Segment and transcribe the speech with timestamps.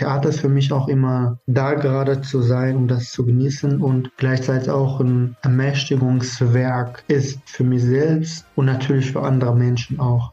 [0.00, 4.10] Theater ist für mich auch immer da gerade zu sein, um das zu genießen und
[4.16, 10.32] gleichzeitig auch ein Ermächtigungswerk ist für mich selbst und natürlich für andere Menschen auch.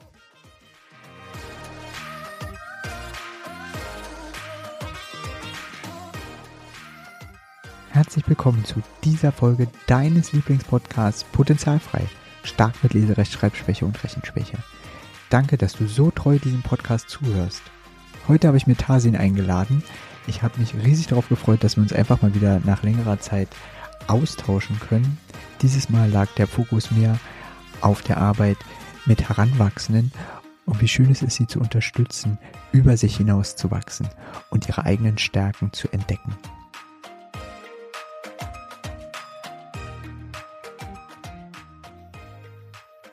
[7.90, 12.08] Herzlich willkommen zu dieser Folge deines Lieblingspodcasts Potenzialfrei.
[12.44, 14.60] Stark mit Leserechtschreibschwäche und Rechenschwäche.
[15.30, 17.64] Danke, dass du so treu diesem Podcast zuhörst.
[18.28, 19.84] Heute habe ich mir Tarsin eingeladen.
[20.28, 23.48] Ich habe mich riesig darauf gefreut, dass wir uns einfach mal wieder nach längerer Zeit
[24.08, 25.18] austauschen können.
[25.62, 27.18] Dieses Mal lag der Fokus mehr
[27.80, 28.58] auf der Arbeit
[29.06, 30.12] mit Heranwachsenden
[30.66, 32.38] und wie schön es ist, sie zu unterstützen,
[32.74, 34.10] über sich hinaus zu wachsen
[34.50, 36.36] und ihre eigenen Stärken zu entdecken.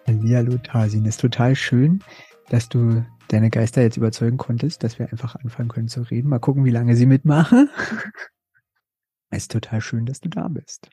[0.09, 2.03] Hallihallo Tarsin, ist total schön,
[2.49, 6.29] dass du deine Geister jetzt überzeugen konntest, dass wir einfach anfangen können zu reden.
[6.29, 7.69] Mal gucken, wie lange sie mitmachen.
[9.31, 10.89] Es ist total schön, dass du da bist.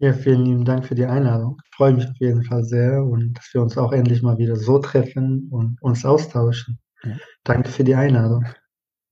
[0.00, 1.56] Ja, vielen lieben Dank für die Einladung.
[1.64, 4.56] Ich freue mich auf jeden Fall sehr und dass wir uns auch endlich mal wieder
[4.56, 6.80] so treffen und uns austauschen.
[7.04, 7.16] Ja.
[7.44, 8.44] Danke für die Einladung.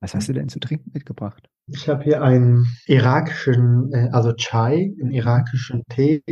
[0.00, 1.48] Was hast du denn zu trinken mitgebracht?
[1.68, 6.22] Ich habe hier einen irakischen, äh, also Chai, einen irakischen Tee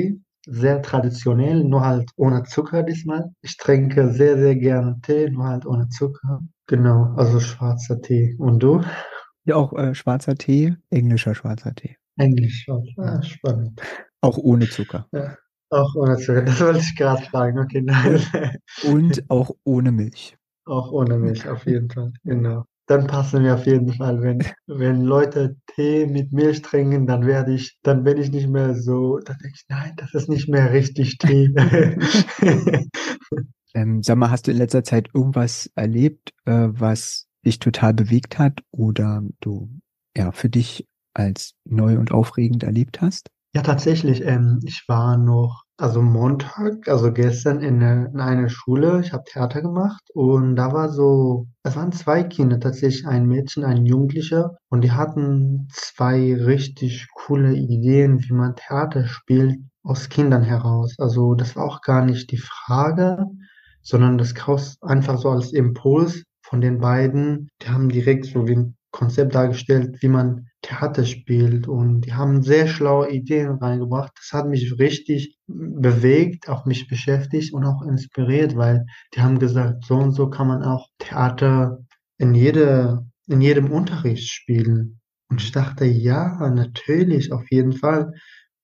[0.47, 3.31] sehr traditionell, nur halt ohne Zucker diesmal.
[3.43, 6.41] Ich trinke sehr, sehr gerne Tee, nur halt ohne Zucker.
[6.67, 8.37] Genau, also schwarzer Tee.
[8.39, 8.83] Und du?
[9.45, 11.97] Ja, auch äh, schwarzer Tee, englischer schwarzer Tee.
[12.17, 12.67] Englisch.
[12.97, 13.81] Ah, spannend.
[14.21, 15.07] Auch ohne Zucker.
[15.13, 15.37] Ja,
[15.71, 17.59] auch ohne Zucker, das wollte ich gerade fragen.
[17.59, 18.21] Okay, nein.
[18.85, 20.37] Und auch ohne Milch.
[20.65, 24.23] Auch ohne Milch, auf jeden Fall, genau dann passen wir auf jeden Fall.
[24.23, 28.75] Wenn, wenn Leute Tee mit Milch trinken, dann werde ich, dann bin ich nicht mehr
[28.75, 31.53] so, dann denke ich, nein, das ist nicht mehr richtig Tee.
[33.75, 38.39] ähm, sag mal, hast du in letzter Zeit irgendwas erlebt, äh, was dich total bewegt
[38.39, 39.69] hat oder du
[40.17, 43.31] ja für dich als neu und aufregend erlebt hast?
[43.57, 44.23] Ja, tatsächlich.
[44.23, 49.25] Ähm, ich war noch also Montag, also gestern in, eine, in eine Schule, ich habe
[49.25, 54.59] Theater gemacht und da war so, es waren zwei Kinder, tatsächlich ein Mädchen, ein Jugendlicher
[54.69, 60.95] und die hatten zwei richtig coole Ideen, wie man Theater spielt aus Kindern heraus.
[60.99, 63.25] Also das war auch gar nicht die Frage,
[63.81, 67.49] sondern das kam einfach so als Impuls von den beiden.
[67.63, 72.67] Die haben direkt so wie Konzept dargestellt, wie man Theater spielt und die haben sehr
[72.67, 74.13] schlaue Ideen reingebracht.
[74.17, 79.85] Das hat mich richtig bewegt, auch mich beschäftigt und auch inspiriert, weil die haben gesagt,
[79.85, 81.79] so und so kann man auch Theater
[82.17, 84.99] in jede, in jedem Unterricht spielen.
[85.29, 88.15] Und ich dachte, ja, natürlich, auf jeden Fall.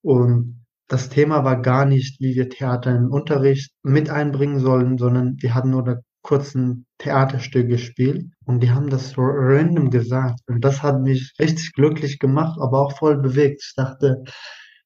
[0.00, 5.37] Und das Thema war gar nicht, wie wir Theater im Unterricht mit einbringen sollen, sondern
[5.41, 11.00] wir hatten nur kurzen Theaterstück gespielt und die haben das random gesagt und das hat
[11.00, 13.62] mich richtig glücklich gemacht, aber auch voll bewegt.
[13.65, 14.22] Ich dachte,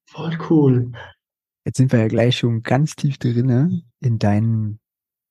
[0.07, 0.93] voll cool.
[1.65, 4.79] Jetzt sind wir ja gleich schon ganz tief drinne in deinem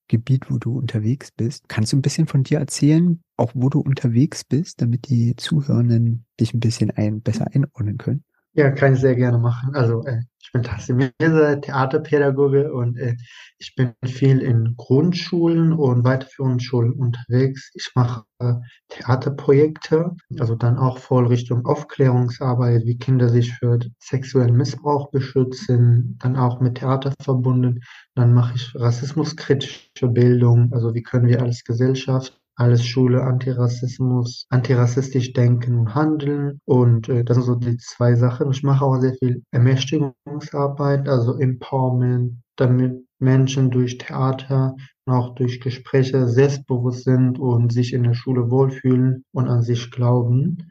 [0.08, 1.68] Gebiet, wo du unterwegs bist.
[1.68, 6.26] Kannst du ein bisschen von dir erzählen, auch wo du unterwegs bist, damit die Zuhörenden
[6.40, 8.24] dich ein bisschen ein, besser einordnen können?
[8.58, 9.76] Ja, kann ich sehr gerne machen.
[9.76, 13.16] Also äh, ich bin Tassim Theaterpädagoge und äh,
[13.58, 17.70] ich bin viel in Grundschulen und weiterführenden Schulen unterwegs.
[17.74, 18.54] Ich mache äh,
[18.88, 26.38] Theaterprojekte, also dann auch voll Richtung Aufklärungsarbeit, wie Kinder sich für sexuellen Missbrauch beschützen, dann
[26.38, 27.82] auch mit Theater verbunden.
[28.16, 35.34] Dann mache ich rassismuskritische Bildung, also wie können wir als Gesellschaft alles Schule, Antirassismus, antirassistisch
[35.34, 36.62] denken und handeln.
[36.66, 38.52] Und äh, das sind so die zwei Sachen.
[38.52, 45.60] Ich mache auch sehr viel Ermächtigungsarbeit, also Empowerment, damit Menschen durch Theater und auch durch
[45.62, 50.70] Gespräche selbstbewusst sind und sich in der Schule wohlfühlen und an sich glauben.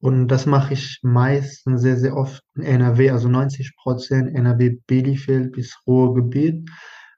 [0.00, 5.52] Und das mache ich meistens sehr, sehr oft in NRW, also 90 Prozent NRW Bielefeld
[5.52, 6.68] bis Ruhrgebiet.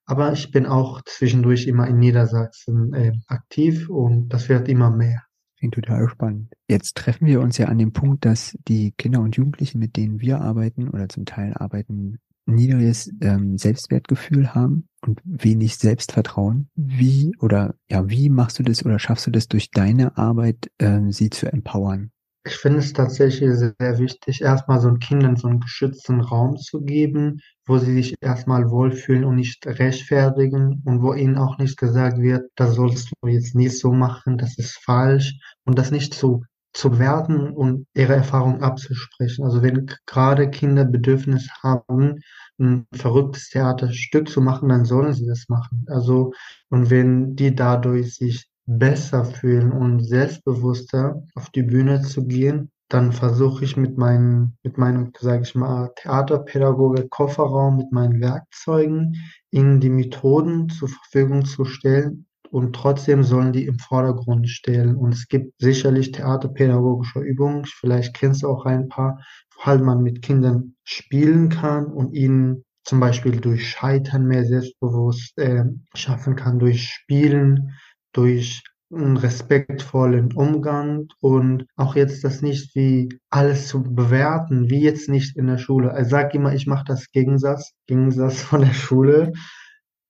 [0.05, 5.23] Aber ich bin auch zwischendurch immer in Niedersachsen äh, aktiv und das wird immer mehr.
[5.59, 6.53] Klingt total spannend.
[6.69, 10.21] Jetzt treffen wir uns ja an dem Punkt, dass die Kinder und Jugendlichen, mit denen
[10.21, 16.69] wir arbeiten oder zum Teil arbeiten, niedriges ähm, Selbstwertgefühl haben und wenig Selbstvertrauen.
[16.75, 21.12] Wie oder ja, wie machst du das oder schaffst du das durch deine Arbeit, ähm,
[21.12, 22.12] sie zu empowern?
[22.44, 27.41] Ich finde es tatsächlich sehr wichtig, erstmal so Kindern so einen geschützten Raum zu geben,
[27.67, 32.50] wo sie sich erstmal wohlfühlen und nicht rechtfertigen und wo ihnen auch nicht gesagt wird,
[32.56, 35.35] das sollst du jetzt nicht so machen, das ist falsch
[35.65, 36.43] und das nicht zu
[36.75, 39.45] zu bewerten und ihre Erfahrung abzusprechen.
[39.45, 42.21] Also wenn gerade Kinder Bedürfnis haben,
[42.59, 45.85] ein verrücktes Theaterstück zu machen, dann sollen sie das machen.
[45.88, 46.33] Also
[46.71, 53.12] und wenn die dadurch sich besser fühlen und selbstbewusster auf die Bühne zu gehen, dann
[53.12, 59.17] versuche ich mit meinem, mit meinem, sage ich mal, Theaterpädagoge Kofferraum, mit meinen Werkzeugen,
[59.50, 64.94] ihnen die Methoden zur Verfügung zu stellen und trotzdem sollen die im Vordergrund stehen.
[64.94, 69.25] Und es gibt sicherlich theaterpädagogische Übungen, vielleicht kennst du auch ein paar,
[69.56, 75.38] wo halt man mit Kindern spielen kann und ihnen zum Beispiel durch Scheitern mehr selbstbewusst
[75.38, 75.64] äh,
[75.94, 77.73] schaffen kann, durch Spielen,
[78.12, 78.62] durch
[78.93, 85.37] einen respektvollen Umgang und auch jetzt das nicht wie alles zu bewerten, wie jetzt nicht
[85.37, 85.97] in der Schule.
[86.00, 89.32] Ich sage immer, ich mache das Gegensatz, Gegensatz von der Schule.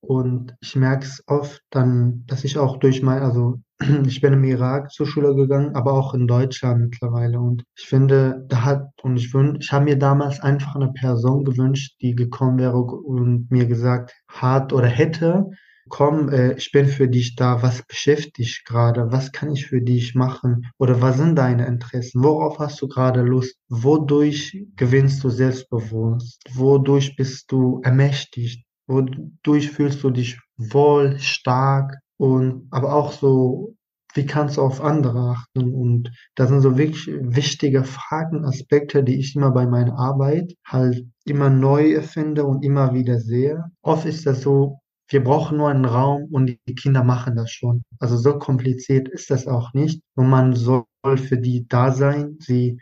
[0.01, 3.61] Und ich merke es oft dann, dass ich auch durch mein, also
[4.05, 7.39] ich bin im Irak zur Schule gegangen, aber auch in Deutschland mittlerweile.
[7.39, 11.45] Und ich finde, da hat, und ich wünsche, ich habe mir damals einfach eine Person
[11.45, 15.45] gewünscht, die gekommen wäre und mir gesagt hat oder hätte,
[15.89, 20.15] komm, äh, ich bin für dich da, was beschäftigt gerade, was kann ich für dich
[20.15, 20.69] machen?
[20.77, 27.15] Oder was sind deine Interessen, worauf hast du gerade Lust, wodurch gewinnst du Selbstbewusst, wodurch
[27.15, 31.97] bist du ermächtigt, wodurch fühlst du dich wohl, stark?
[32.17, 33.75] Und aber auch so,
[34.13, 35.73] wie kannst du auf andere achten?
[35.73, 41.05] Und das sind so wirklich wichtige Fragen, Aspekte, die ich immer bei meiner Arbeit halt
[41.25, 43.65] immer neu erfinde und immer wieder sehe.
[43.81, 47.83] Oft ist das so, wir brauchen nur einen Raum und die Kinder machen das schon.
[47.99, 50.01] Also so kompliziert ist das auch nicht.
[50.15, 50.85] Und man soll
[51.17, 52.79] für die da sein, sie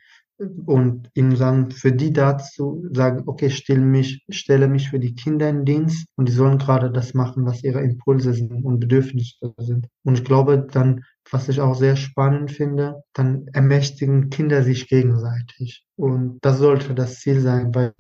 [0.66, 5.50] und ihnen sagen, für die dazu sagen, okay, stelle mich, stelle mich für die Kinder
[5.50, 9.88] in Dienst und die sollen gerade das machen, was ihre Impulse sind und Bedürfnisse sind.
[10.04, 15.86] Und ich glaube dann, was ich auch sehr spannend finde, dann ermächtigen Kinder sich gegenseitig.
[15.96, 17.94] Und das sollte das Ziel sein, weil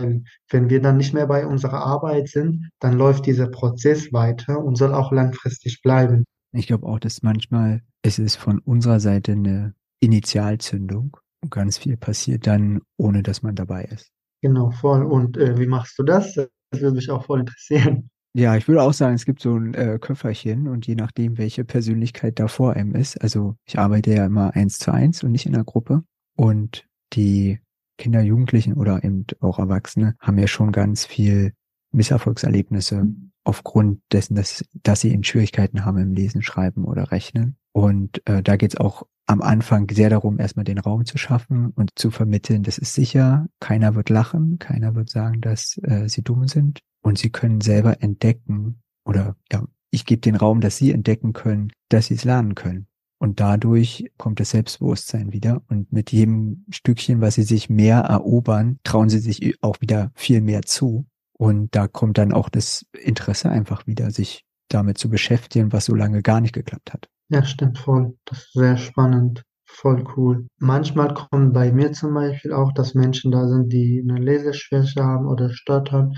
[0.49, 4.77] wenn wir dann nicht mehr bei unserer Arbeit sind, dann läuft dieser Prozess weiter und
[4.77, 6.25] soll auch langfristig bleiben.
[6.51, 11.95] Ich glaube auch, dass manchmal es ist von unserer Seite eine Initialzündung und ganz viel
[11.95, 14.11] passiert dann, ohne dass man dabei ist.
[14.41, 15.05] Genau, voll.
[15.05, 16.33] Und äh, wie machst du das?
[16.33, 16.49] Das
[16.81, 18.09] würde mich auch voll interessieren.
[18.33, 21.65] Ja, ich würde auch sagen, es gibt so ein äh, Köfferchen und je nachdem, welche
[21.65, 25.45] Persönlichkeit da vor einem ist, also ich arbeite ja immer eins zu eins und nicht
[25.45, 26.03] in der Gruppe.
[26.37, 27.59] Und die
[27.97, 31.51] Kinder, Jugendlichen oder eben auch Erwachsene haben ja schon ganz viel
[31.91, 33.05] Misserfolgserlebnisse
[33.43, 37.57] aufgrund dessen, dass, dass sie eben Schwierigkeiten haben im Lesen, Schreiben oder Rechnen.
[37.73, 41.71] Und äh, da geht es auch am Anfang sehr darum, erstmal den Raum zu schaffen
[41.71, 46.23] und zu vermitteln, das ist sicher, keiner wird lachen, keiner wird sagen, dass äh, sie
[46.23, 50.91] dumm sind und sie können selber entdecken oder ja, ich gebe den Raum, dass sie
[50.91, 52.87] entdecken können, dass sie es lernen können.
[53.19, 55.61] Und dadurch kommt das Selbstbewusstsein wieder.
[55.67, 60.41] Und mit jedem Stückchen, was sie sich mehr erobern, trauen sie sich auch wieder viel
[60.41, 61.05] mehr zu.
[61.37, 65.93] Und da kommt dann auch das Interesse einfach wieder, sich damit zu beschäftigen, was so
[65.93, 67.09] lange gar nicht geklappt hat.
[67.29, 68.17] Ja, stimmt voll.
[68.25, 69.43] Das ist sehr spannend.
[69.65, 70.47] Voll cool.
[70.57, 75.27] Manchmal kommt bei mir zum Beispiel auch, dass Menschen da sind, die eine Leseschwäche haben
[75.27, 76.15] oder stottern.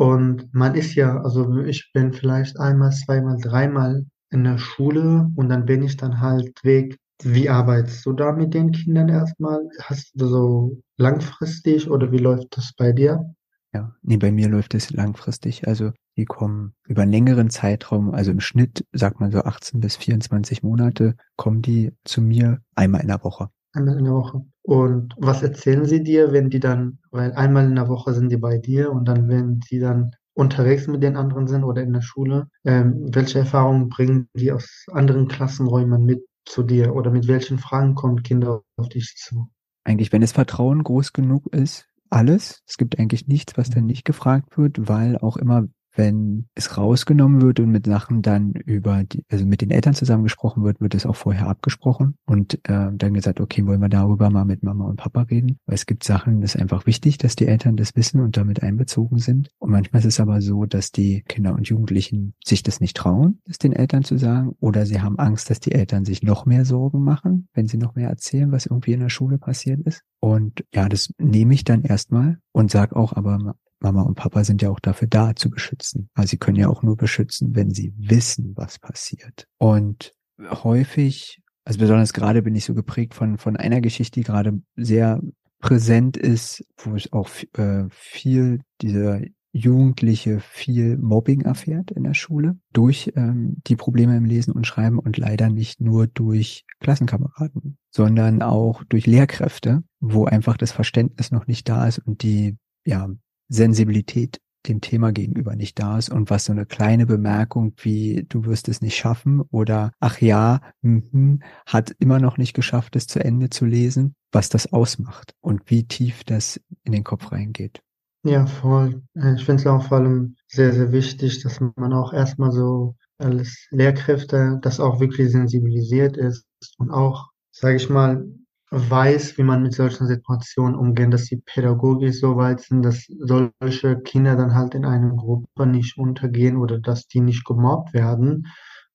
[0.00, 5.50] Und man ist ja, also ich bin vielleicht einmal, zweimal, dreimal in der Schule und
[5.50, 6.96] dann bin ich dann halt weg.
[7.22, 9.60] Wie arbeitest du da mit den Kindern erstmal?
[9.82, 13.34] Hast du so langfristig oder wie läuft das bei dir?
[13.74, 15.68] Ja, nee, bei mir läuft es langfristig.
[15.68, 19.96] Also die kommen über einen längeren Zeitraum, also im Schnitt sagt man so 18 bis
[19.96, 23.50] 24 Monate, kommen die zu mir einmal in der Woche.
[23.72, 24.44] Einmal in der Woche.
[24.62, 28.36] Und was erzählen sie dir, wenn die dann, weil einmal in der Woche sind die
[28.36, 32.02] bei dir und dann, wenn die dann unterwegs mit den anderen sind oder in der
[32.02, 37.58] Schule, ähm, welche Erfahrungen bringen die aus anderen Klassenräumen mit zu dir oder mit welchen
[37.58, 39.50] Fragen kommen Kinder auf dich zu?
[39.84, 42.62] Eigentlich, wenn das Vertrauen groß genug ist, alles.
[42.66, 43.88] Es gibt eigentlich nichts, was dann mhm.
[43.88, 49.04] nicht gefragt wird, weil auch immer wenn es rausgenommen wird und mit Sachen dann über
[49.04, 53.14] die, also mit den Eltern zusammengesprochen wird, wird es auch vorher abgesprochen und äh, dann
[53.14, 56.40] gesagt, okay, wollen wir darüber mal mit Mama und Papa reden, weil es gibt Sachen,
[56.40, 59.50] das ist einfach wichtig, dass die Eltern das wissen und damit einbezogen sind.
[59.58, 63.40] Und manchmal ist es aber so, dass die Kinder und Jugendlichen sich das nicht trauen,
[63.48, 66.64] es den Eltern zu sagen, oder sie haben Angst, dass die Eltern sich noch mehr
[66.64, 70.02] Sorgen machen, wenn sie noch mehr erzählen, was irgendwie in der Schule passiert ist.
[70.20, 74.62] Und ja, das nehme ich dann erstmal und sag auch, aber Mama und Papa sind
[74.62, 76.10] ja auch dafür da zu beschützen.
[76.14, 79.46] Also sie können ja auch nur beschützen, wenn sie wissen, was passiert.
[79.58, 84.60] Und häufig, also besonders gerade bin ich so geprägt von, von einer Geschichte, die gerade
[84.76, 85.20] sehr
[85.60, 89.20] präsent ist, wo es auch äh, viel dieser
[89.52, 94.98] Jugendliche viel Mobbing erfährt in der Schule durch ähm, die Probleme im Lesen und Schreiben
[94.98, 101.48] und leider nicht nur durch Klassenkameraden, sondern auch durch Lehrkräfte, wo einfach das Verständnis noch
[101.48, 103.08] nicht da ist und die ja
[103.50, 108.44] Sensibilität dem Thema gegenüber nicht da ist und was so eine kleine Bemerkung wie du
[108.44, 113.24] wirst es nicht schaffen oder ach ja, mh, hat immer noch nicht geschafft, es zu
[113.24, 117.82] Ende zu lesen, was das ausmacht und wie tief das in den Kopf reingeht.
[118.22, 119.02] Ja, voll.
[119.14, 122.96] Äh, ich finde es auch vor allem sehr, sehr wichtig, dass man auch erstmal so
[123.18, 126.44] als Lehrkräfte das auch wirklich sensibilisiert ist
[126.78, 128.26] und auch, sage ich mal,
[128.70, 134.00] weiß, wie man mit solchen Situationen umgeht, dass die pädagogisch so weit sind, dass solche
[134.02, 138.46] Kinder dann halt in einer Gruppe nicht untergehen oder dass die nicht gemobbt werden,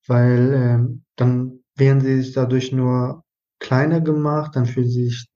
[0.07, 3.24] weil ähm, dann werden sie sich dadurch nur
[3.59, 5.27] kleiner gemacht, dann fühlen sie sich,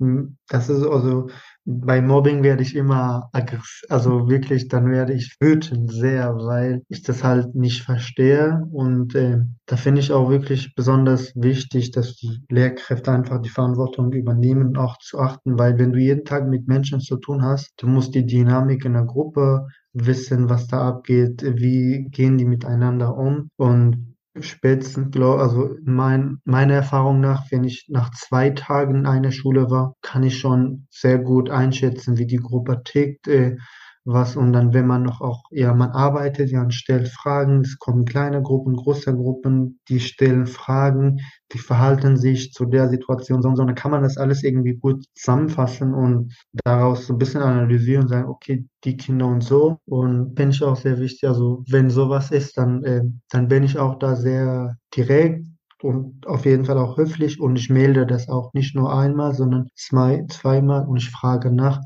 [0.47, 1.29] das ist also
[1.71, 7.03] bei Mobbing werde ich immer aggressiv, also wirklich, dann werde ich wütend sehr, weil ich
[7.03, 8.63] das halt nicht verstehe.
[8.71, 14.11] Und äh, da finde ich auch wirklich besonders wichtig, dass die Lehrkräfte einfach die Verantwortung
[14.13, 17.87] übernehmen, auch zu achten, weil wenn du jeden Tag mit Menschen zu tun hast, du
[17.87, 23.49] musst die Dynamik in der Gruppe wissen, was da abgeht, wie gehen die miteinander um
[23.57, 29.31] und spätestens, glaub, also mein, meiner Erfahrung nach, wenn ich nach zwei Tagen in einer
[29.31, 33.57] Schule war, kann ich schon sehr gut einschätzen, wie die Gruppe tickt, äh,
[34.05, 34.35] was.
[34.35, 38.05] Und dann, wenn man noch auch, ja, man arbeitet, ja, und stellt Fragen, es kommen
[38.05, 41.19] kleine Gruppen, große Gruppen, die stellen Fragen,
[41.51, 44.75] die verhalten sich zu der Situation so und so, dann kann man das alles irgendwie
[44.75, 49.79] gut zusammenfassen und daraus so ein bisschen analysieren und sagen, okay, die Kinder und so.
[49.85, 53.77] Und bin ich auch sehr wichtig, also wenn sowas ist, dann, äh, dann bin ich
[53.77, 55.45] auch da sehr direkt
[55.81, 57.39] und auf jeden Fall auch höflich.
[57.39, 60.85] Und ich melde das auch nicht nur einmal, sondern zwei, zweimal.
[60.87, 61.81] Und ich frage nach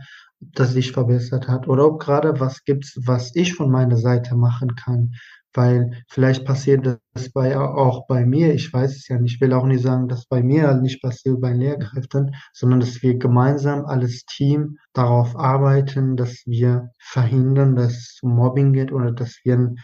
[0.53, 1.67] das sich verbessert hat?
[1.67, 5.13] Oder ob gerade was gibt's, was ich von meiner Seite machen kann,
[5.53, 9.53] weil vielleicht passiert das bei, auch bei mir, ich weiß es ja nicht, ich will
[9.53, 14.25] auch nicht sagen, dass bei mir nicht passiert bei Lehrkräften, sondern dass wir gemeinsam als
[14.25, 19.75] Team darauf arbeiten, dass wir verhindern, dass es zu Mobbing geht oder dass wir ein,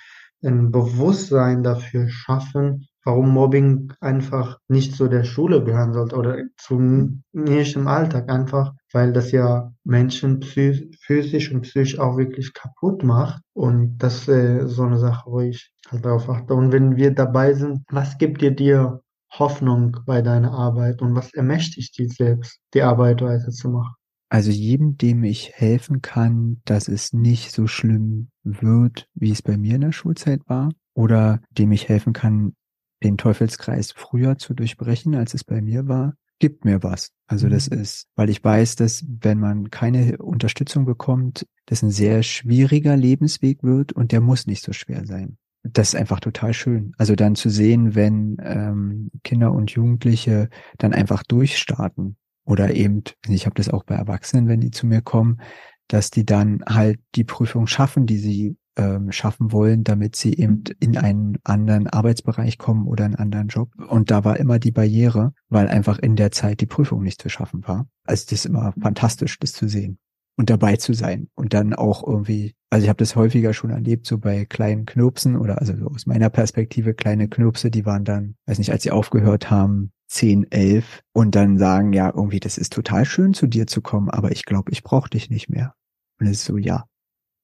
[0.44, 7.24] ein Bewusstsein dafür schaffen, warum Mobbing einfach nicht zu der Schule gehören sollte oder zum
[7.34, 13.42] nicht im Alltag einfach, weil das ja Menschen physisch und psychisch auch wirklich kaputt macht
[13.54, 16.54] und das ist äh, so eine Sache, wo ich halt darauf achte.
[16.54, 19.02] Und wenn wir dabei sind, was gibt dir dir
[19.32, 23.96] Hoffnung bei deiner Arbeit und was ermächtigt dich selbst, die Arbeit weiterzumachen?
[24.32, 29.58] Also jedem, dem ich helfen kann, dass es nicht so schlimm wird, wie es bei
[29.58, 32.54] mir in der Schulzeit war, oder dem ich helfen kann,
[33.04, 37.12] den Teufelskreis früher zu durchbrechen, als es bei mir war, gibt mir was.
[37.28, 37.52] Also mhm.
[37.52, 42.98] das ist, weil ich weiß, dass wenn man keine Unterstützung bekommt, das ein sehr schwieriger
[42.98, 45.38] Lebensweg wird und der muss nicht so schwer sein.
[45.64, 46.94] Das ist einfach total schön.
[46.98, 52.16] Also dann zu sehen, wenn ähm, Kinder und Jugendliche dann einfach durchstarten
[52.46, 55.42] oder eben, ich habe das auch bei Erwachsenen, wenn die zu mir kommen,
[55.90, 60.64] dass die dann halt die Prüfung schaffen, die sie ähm, schaffen wollen, damit sie eben
[60.80, 63.72] in einen anderen Arbeitsbereich kommen oder einen anderen Job.
[63.90, 67.28] Und da war immer die Barriere, weil einfach in der Zeit die Prüfung nicht zu
[67.28, 67.88] schaffen war.
[68.06, 70.00] Also das ist immer fantastisch, das zu sehen
[70.38, 74.08] und dabei zu sein und dann auch irgendwie, also ich habe das häufiger schon erlebt,
[74.08, 78.36] so bei kleinen Knirpsen oder also so aus meiner Perspektive kleine Knirpse, die waren dann,
[78.46, 82.72] weiß nicht, als sie aufgehört haben, 10, 11 und dann sagen, ja, irgendwie, das ist
[82.72, 85.76] total schön zu dir zu kommen, aber ich glaube, ich brauche dich nicht mehr.
[86.20, 86.86] Und es ist so, ja,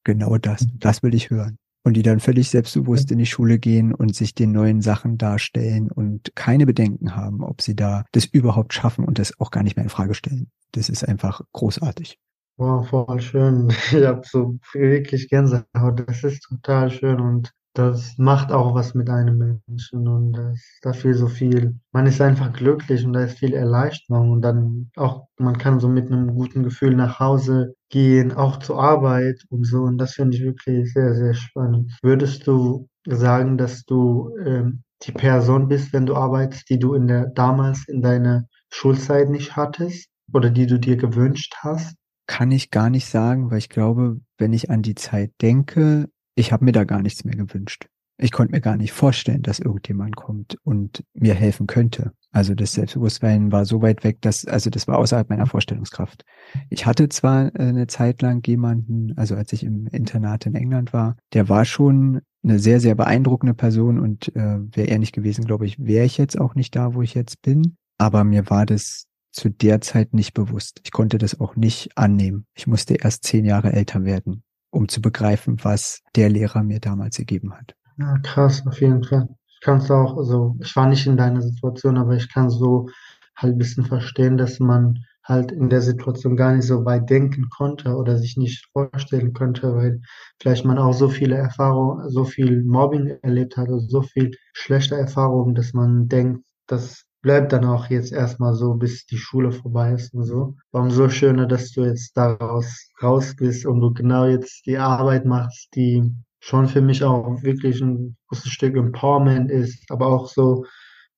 [0.05, 1.57] genau das, das will ich hören.
[1.83, 5.91] Und die dann völlig selbstbewusst in die Schule gehen und sich den neuen Sachen darstellen
[5.91, 9.75] und keine Bedenken haben, ob sie da das überhaupt schaffen und das auch gar nicht
[9.75, 10.47] mehr in Frage stellen.
[10.71, 12.17] Das ist einfach großartig.
[12.57, 13.67] Wow, voll schön.
[13.91, 16.07] Ich habe so wirklich Gänsehaut.
[16.07, 20.93] Das ist total schön und das macht auch was mit einem Menschen und das, da
[20.93, 21.75] viel so viel.
[21.91, 25.89] Man ist einfach glücklich und da ist viel Erleichterung und dann auch, man kann so
[25.89, 30.37] mit einem guten Gefühl nach Hause gehen, auch zur Arbeit und so und das finde
[30.37, 31.91] ich wirklich sehr, sehr spannend.
[32.01, 37.07] Würdest du sagen, dass du ähm, die Person bist, wenn du arbeitest, die du in
[37.07, 41.95] der, damals in deiner Schulzeit nicht hattest oder die du dir gewünscht hast?
[42.27, 46.51] Kann ich gar nicht sagen, weil ich glaube, wenn ich an die Zeit denke, ich
[46.51, 47.87] habe mir da gar nichts mehr gewünscht.
[48.17, 52.13] Ich konnte mir gar nicht vorstellen, dass irgendjemand kommt und mir helfen könnte.
[52.31, 56.23] Also das Selbstbewusstsein war so weit weg, dass, also das war außerhalb meiner Vorstellungskraft.
[56.69, 60.93] Ich hatte zwar äh, eine Zeit lang jemanden, also als ich im Internat in England
[60.93, 65.43] war, der war schon eine sehr, sehr beeindruckende Person und äh, wäre er nicht gewesen,
[65.43, 67.75] glaube ich, wäre ich jetzt auch nicht da, wo ich jetzt bin.
[67.97, 70.79] Aber mir war das zu der Zeit nicht bewusst.
[70.85, 72.45] Ich konnte das auch nicht annehmen.
[72.53, 74.44] Ich musste erst zehn Jahre älter werden
[74.75, 77.75] um zu begreifen, was der Lehrer mir damals gegeben hat.
[77.97, 79.29] Ja, krass, auf jeden Fall.
[79.47, 82.89] Ich kann es auch, also ich war nicht in deiner Situation, aber ich kann so
[83.37, 87.49] halt ein bisschen verstehen, dass man halt in der Situation gar nicht so weit denken
[87.49, 90.01] konnte oder sich nicht vorstellen könnte, weil
[90.39, 94.95] vielleicht man auch so viele Erfahrungen, so viel Mobbing erlebt hat, also so viel schlechte
[94.95, 99.93] Erfahrungen, dass man denkt, das bleibt dann auch jetzt erstmal so, bis die Schule vorbei
[99.93, 100.55] ist und so.
[100.71, 105.25] War umso schöner, dass du jetzt daraus raus bist und du genau jetzt die Arbeit
[105.25, 106.03] machst, die
[106.39, 110.65] schon für mich auch wirklich ein großes Stück Empowerment ist, aber auch so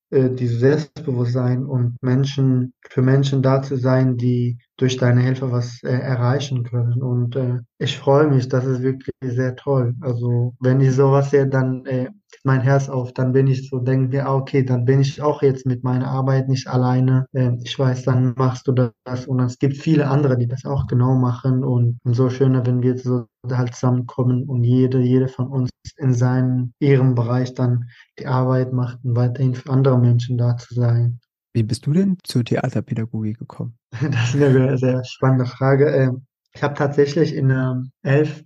[0.09, 5.83] äh, dieses Selbstbewusstsein und Menschen, für Menschen da zu sein, die durch deine Hilfe was
[5.83, 7.03] äh, erreichen können.
[7.03, 9.93] Und äh, ich freue mich, das ist wirklich sehr toll.
[9.99, 12.07] Also wenn ich sowas sehe, dann äh,
[12.47, 15.43] mein Herz auf, dann bin ich so, denke mir, ah, okay, dann bin ich auch
[15.43, 17.27] jetzt mit meiner Arbeit nicht alleine.
[17.33, 20.87] Äh, ich weiß, dann machst du das und es gibt viele andere, die das auch
[20.87, 25.69] genau machen und umso schöner, wenn wir so halt zusammenkommen und jede, jede von uns
[25.97, 27.85] in seinem ihrem Bereich dann
[28.17, 31.19] die Arbeit macht und weiterhin für andere Menschen da zu sein.
[31.53, 33.77] Wie bist du denn zur Theaterpädagogik gekommen?
[34.01, 35.89] Das ist eine sehr spannende Frage.
[35.89, 38.45] Ähm, ich habe tatsächlich in der 11.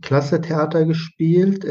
[0.00, 1.64] Klasse Theater gespielt.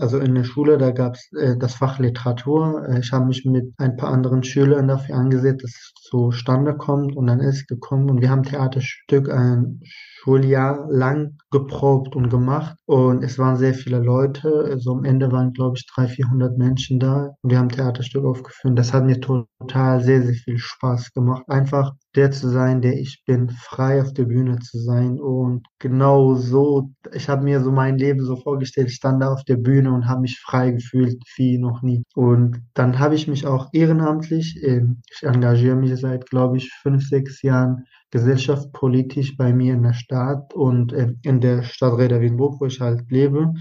[0.00, 2.86] Also in der Schule, da gab es äh, das Fach Literatur.
[2.88, 7.16] Äh, ich habe mich mit ein paar anderen Schülern dafür angesetzt, dass es zustande kommt
[7.16, 9.80] und dann ist gekommen und wir haben Theaterstück ein
[10.26, 14.48] Schuljahr lang geprobt und gemacht und es waren sehr viele Leute.
[14.68, 18.76] Also am Ende waren, glaube ich, 300, 400 Menschen da und wir haben Theaterstück aufgeführt.
[18.76, 21.44] Das hat mir total sehr, sehr viel Spaß gemacht.
[21.46, 26.34] Einfach der zu sein, der ich bin, frei auf der Bühne zu sein und genau
[26.34, 29.92] so, ich habe mir so mein Leben so vorgestellt, ich stand da auf der Bühne
[29.92, 32.02] und habe mich frei gefühlt wie noch nie.
[32.14, 37.42] Und dann habe ich mich auch ehrenamtlich, ich engagiere mich seit, glaube ich, fünf, sechs
[37.42, 42.80] Jahren gesellschaftspolitisch bei mir in der Stadt und in der Stadt Reda Wienburg, wo ich
[42.80, 43.52] halt lebe.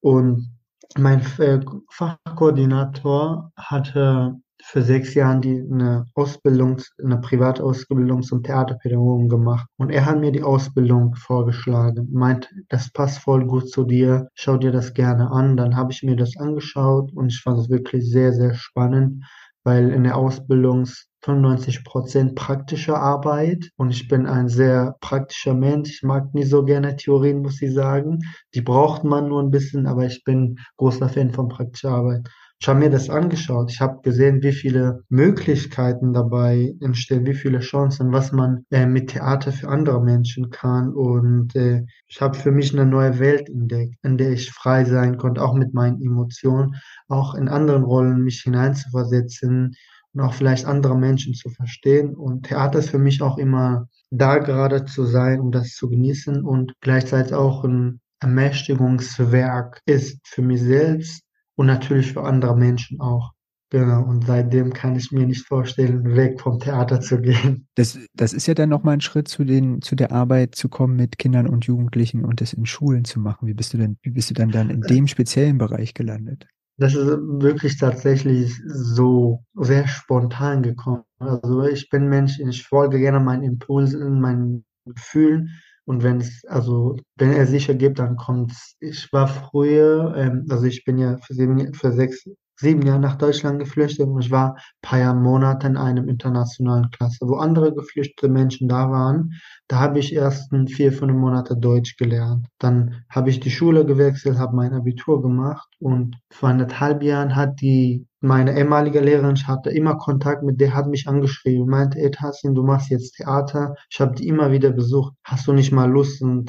[0.00, 0.54] Und
[0.96, 1.60] mein äh,
[1.90, 9.68] Fachkoordinator hatte für sechs Jahren die, eine Ausbildung, eine Privatausbildung zum Theaterpädagogen gemacht.
[9.76, 14.56] Und er hat mir die Ausbildung vorgeschlagen, meint, das passt voll gut zu dir, schau
[14.56, 15.56] dir das gerne an.
[15.56, 19.24] Dann habe ich mir das angeschaut und ich fand es wirklich sehr, sehr spannend,
[19.64, 20.86] weil in der Ausbildung
[21.24, 25.90] 95 Prozent praktische Arbeit und ich bin ein sehr praktischer Mensch.
[25.90, 28.20] Ich mag nicht so gerne Theorien, muss ich sagen.
[28.54, 32.28] Die braucht man nur ein bisschen, aber ich bin großer Fan von praktischer Arbeit.
[32.64, 33.70] Ich habe mir das angeschaut.
[33.70, 39.10] Ich habe gesehen, wie viele Möglichkeiten dabei entstehen, wie viele Chancen, was man äh, mit
[39.10, 40.94] Theater für andere Menschen kann.
[40.94, 45.18] Und äh, ich habe für mich eine neue Welt entdeckt, in der ich frei sein
[45.18, 49.76] konnte, auch mit meinen Emotionen, auch in anderen Rollen mich hineinzuversetzen
[50.14, 52.14] und auch vielleicht andere Menschen zu verstehen.
[52.14, 56.42] Und Theater ist für mich auch immer da gerade zu sein, um das zu genießen
[56.42, 61.24] und gleichzeitig auch ein Ermächtigungswerk ist für mich selbst
[61.56, 63.32] und natürlich für andere Menschen auch.
[63.70, 67.66] Genau, und seitdem kann ich mir nicht vorstellen, weg vom Theater zu gehen.
[67.74, 70.94] Das, das ist ja dann nochmal ein Schritt zu, den, zu der Arbeit zu kommen
[70.94, 73.48] mit Kindern und Jugendlichen und das in Schulen zu machen.
[73.48, 76.46] Wie bist du denn, wie bist du dann dann in dem speziellen Bereich gelandet?
[76.76, 81.02] Das ist wirklich tatsächlich so sehr spontan gekommen.
[81.18, 85.50] Also ich bin Mensch, ich folge gerne meinen Impulsen, meinen Gefühlen
[85.86, 88.76] und wenn es, also, wenn er sich ergibt, dann kommt's.
[88.80, 92.24] Ich war früher, ähm, also ich bin ja für sieben, für sechs,
[92.64, 97.28] sieben Jahre nach Deutschland geflüchtet und ich war ein paar Monate in einem internationalen Klasse,
[97.28, 99.34] wo andere geflüchtete Menschen da waren.
[99.68, 102.46] Da habe ich erst vier, fünf Monate Deutsch gelernt.
[102.58, 107.60] Dann habe ich die Schule gewechselt, habe mein Abitur gemacht und vor anderthalb Jahren hat
[107.60, 112.10] die meine ehemalige Lehrerin, ich hatte immer Kontakt mit der, hat mich angeschrieben, meinte, ey
[112.10, 113.74] Tassin, du machst jetzt Theater.
[113.90, 115.12] Ich habe die immer wieder besucht.
[115.24, 116.46] Hast du nicht mal Lust, ein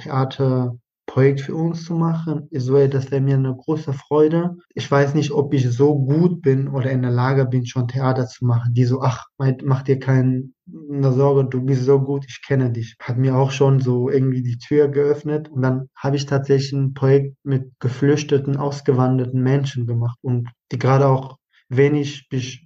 [1.15, 2.47] Theaterprojekt für uns zu machen?
[2.51, 4.57] So, ey, das wäre mir eine große Freude.
[4.73, 8.27] Ich weiß nicht, ob ich so gut bin oder in der Lage bin, schon Theater
[8.27, 8.73] zu machen.
[8.73, 9.25] Die so, ach,
[9.63, 10.49] mach dir keine
[11.01, 12.95] Sorge, du bist so gut, ich kenne dich.
[12.99, 16.93] Hat mir auch schon so irgendwie die Tür geöffnet und dann habe ich tatsächlich ein
[16.93, 21.37] Projekt mit geflüchteten, ausgewanderten Menschen gemacht und die gerade auch
[21.69, 22.57] wenig bis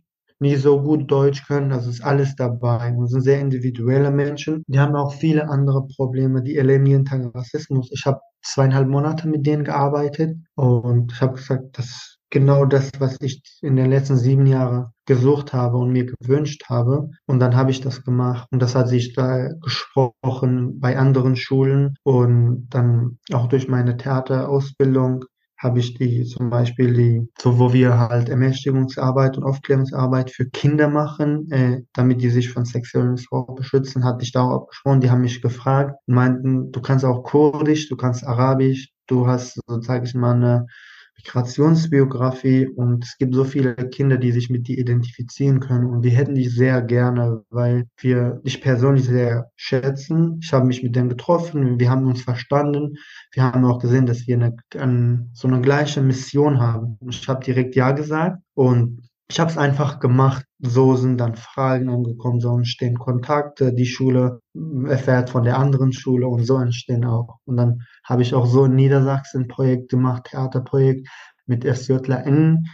[0.42, 2.94] nie so gut Deutsch können, also ist alles dabei.
[2.96, 4.64] Und sind sehr individuelle Menschen.
[4.68, 7.90] Die haben auch viele andere Probleme, die erleben jeden Tag Rassismus.
[7.92, 12.91] Ich habe zweieinhalb Monate mit denen gearbeitet und ich habe gesagt, das ist genau das,
[12.99, 17.10] was ich in den letzten sieben Jahren gesucht habe und mir gewünscht habe.
[17.25, 18.47] Und dann habe ich das gemacht.
[18.52, 25.25] Und das hat sich da gesprochen bei anderen Schulen und dann auch durch meine Theaterausbildung
[25.60, 30.88] habe ich die zum Beispiel die, so wo wir halt Ermächtigungsarbeit und Aufklärungsarbeit für Kinder
[30.88, 35.02] machen, äh, damit die sich von sexuellen Missbrauch beschützen, hatte ich da auch abgesprochen.
[35.02, 39.60] Die haben mich gefragt und meinten, du kannst auch Kurdisch, du kannst Arabisch, du hast,
[39.67, 40.65] so sage ich mal, eine
[41.19, 46.12] Migrationsbiografie und es gibt so viele Kinder, die sich mit dir identifizieren können und wir
[46.12, 50.39] hätten dich sehr gerne, weil wir dich persönlich sehr schätzen.
[50.41, 52.95] Ich habe mich mit denen getroffen, wir haben uns verstanden,
[53.34, 56.97] wir haben auch gesehen, dass wir eine, eine so eine gleiche Mission haben.
[57.10, 60.46] Ich habe direkt Ja gesagt und ich habe es einfach gemacht.
[60.60, 63.74] So sind dann Fragen angekommen, so entstehen Kontakte.
[63.74, 64.42] Die Schule
[64.88, 67.38] erfährt von der anderen Schule und so entstehen auch.
[67.46, 71.08] Und dann habe ich auch so in Niedersachsen ein Projekt gemacht, Theaterprojekt
[71.46, 72.65] mit SJLN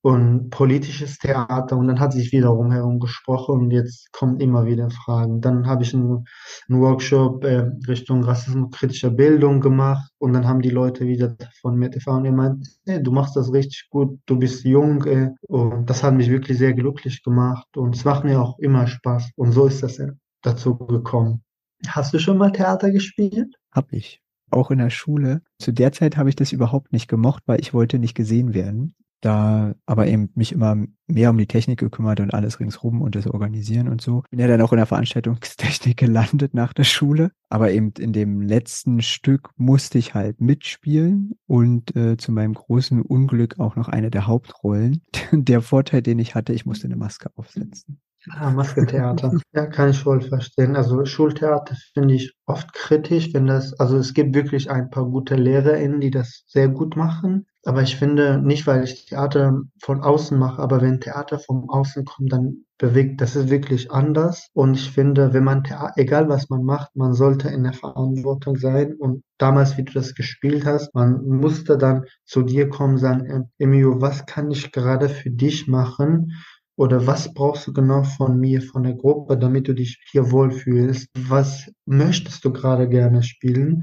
[0.00, 5.40] und politisches Theater und dann hat sich wiederum herumgesprochen und jetzt kommen immer wieder Fragen.
[5.40, 6.24] Dann habe ich einen,
[6.68, 11.92] einen Workshop äh, Richtung rassismuskritischer Bildung gemacht und dann haben die Leute wieder von mir
[11.92, 16.14] erfahren gemeint, hey, du machst das richtig gut, du bist jung äh, und das hat
[16.14, 19.82] mich wirklich sehr glücklich gemacht und es macht mir auch immer Spaß und so ist
[19.82, 20.06] das ja
[20.42, 21.42] dazu gekommen.
[21.88, 23.54] Hast du schon mal Theater gespielt?
[23.72, 24.20] Hab ich.
[24.50, 25.42] Auch in der Schule.
[25.58, 28.94] Zu der Zeit habe ich das überhaupt nicht gemocht, weil ich wollte nicht gesehen werden
[29.20, 30.76] da aber eben mich immer
[31.06, 34.22] mehr um die Technik gekümmert und alles ringsrum und das Organisieren und so.
[34.30, 38.40] Bin ja dann auch in der Veranstaltungstechnik gelandet nach der Schule, aber eben in dem
[38.42, 44.10] letzten Stück musste ich halt mitspielen und äh, zu meinem großen Unglück auch noch eine
[44.10, 45.02] der Hauptrollen.
[45.32, 48.00] der Vorteil, den ich hatte, ich musste eine Maske aufsetzen.
[48.30, 49.32] Ah, Maskentheater.
[49.54, 50.76] Ja, kann ich voll verstehen.
[50.76, 55.36] Also Schultheater finde ich oft kritisch, wenn das, also es gibt wirklich ein paar gute
[55.36, 57.46] LehrerInnen, die das sehr gut machen.
[57.68, 62.06] Aber ich finde, nicht weil ich Theater von außen mache, aber wenn Theater vom Außen
[62.06, 64.48] kommt, dann bewegt, das ist wirklich anders.
[64.54, 68.56] Und ich finde, wenn man Theater, egal was man macht, man sollte in der Verantwortung
[68.56, 68.94] sein.
[68.94, 74.00] Und damals, wie du das gespielt hast, man musste dann zu dir kommen, sagen, Emilio,
[74.00, 76.32] was kann ich gerade für dich machen?
[76.78, 81.08] Oder was brauchst du genau von mir, von der Gruppe, damit du dich hier wohlfühlst?
[81.28, 83.82] Was möchtest du gerade gerne spielen?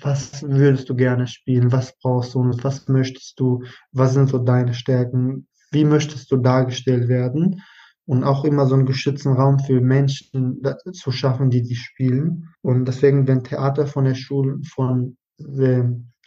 [0.00, 1.70] Was würdest du gerne spielen?
[1.70, 3.62] Was brauchst du und was möchtest du?
[3.92, 5.48] Was sind so deine Stärken?
[5.70, 7.60] Wie möchtest du dargestellt werden?
[8.06, 10.62] Und auch immer so einen geschützten Raum für Menschen
[10.94, 12.48] zu schaffen, die die spielen.
[12.62, 15.82] Und deswegen, wenn Theater von der Schule, von äh,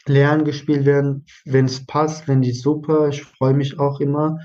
[0.06, 4.38] Lehrern gespielt werden, wenn es passt, wenn die super, ich freue mich auch immer.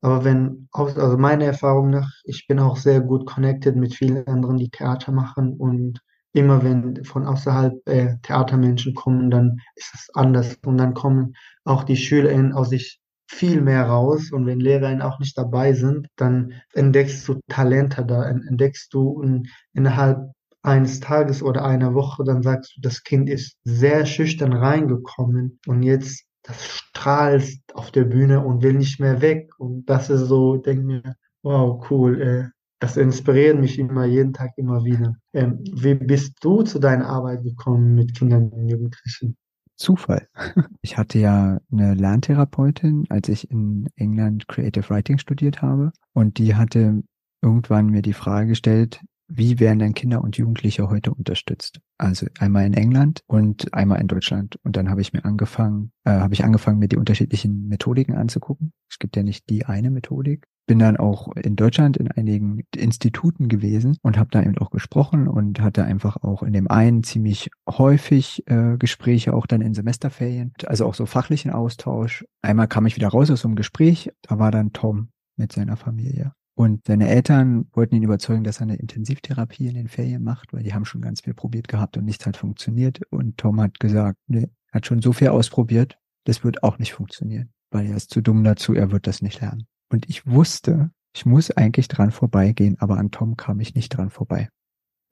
[0.00, 4.56] Aber wenn, also meiner Erfahrung nach, ich bin auch sehr gut connected mit vielen anderen,
[4.56, 6.00] die Theater machen und
[6.32, 10.56] immer wenn von außerhalb äh, Theatermenschen kommen, dann ist es anders.
[10.64, 11.34] Und dann kommen
[11.64, 14.30] auch die SchülerInnen aus sich viel mehr raus.
[14.30, 19.48] Und wenn LehrerInnen auch nicht dabei sind, dann entdeckst du Talente da, entdeckst du in,
[19.72, 20.30] innerhalb
[20.62, 25.58] eines Tages oder einer Woche, dann sagst du, das Kind ist sehr schüchtern reingekommen.
[25.66, 29.50] Und jetzt das strahlt auf der Bühne und will nicht mehr weg.
[29.58, 32.20] Und das ist so, denke mir, wow, cool.
[32.20, 32.48] Äh,
[32.80, 35.16] das inspiriert mich immer, jeden Tag immer wieder.
[35.32, 39.36] Ähm, wie bist du zu deiner Arbeit gekommen mit Kindern und Jugendlichen?
[39.76, 40.28] Zufall.
[40.80, 45.92] Ich hatte ja eine Lerntherapeutin, als ich in England Creative Writing studiert habe.
[46.14, 47.02] Und die hatte
[47.42, 51.80] irgendwann mir die Frage gestellt, wie werden denn Kinder und Jugendliche heute unterstützt?
[51.98, 54.56] Also einmal in England und einmal in Deutschland.
[54.62, 58.72] Und dann habe ich mir angefangen, äh, habe ich angefangen, mir die unterschiedlichen Methodiken anzugucken.
[58.88, 60.46] Es gibt ja nicht die eine Methodik.
[60.68, 65.26] Bin dann auch in Deutschland in einigen Instituten gewesen und habe da eben auch gesprochen
[65.26, 70.52] und hatte einfach auch in dem einen ziemlich häufig äh, Gespräche, auch dann in Semesterferien,
[70.66, 72.24] also auch so fachlichen Austausch.
[72.42, 75.76] Einmal kam ich wieder raus aus so einem Gespräch, da war dann Tom mit seiner
[75.76, 76.32] Familie.
[76.58, 80.64] Und seine Eltern wollten ihn überzeugen, dass er eine Intensivtherapie in den Ferien macht, weil
[80.64, 83.00] die haben schon ganz viel probiert gehabt und nichts hat funktioniert.
[83.10, 87.52] Und Tom hat gesagt, nee, hat schon so viel ausprobiert, das wird auch nicht funktionieren,
[87.70, 89.68] weil er ist zu dumm dazu, er wird das nicht lernen.
[89.88, 94.10] Und ich wusste, ich muss eigentlich dran vorbeigehen, aber an Tom kam ich nicht dran
[94.10, 94.48] vorbei.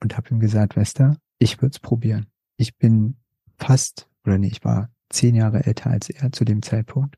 [0.03, 2.25] Und habe ihm gesagt, Wester, ich würde es probieren.
[2.57, 3.15] Ich bin
[3.57, 7.15] fast, oder nee, ich war zehn Jahre älter als er zu dem Zeitpunkt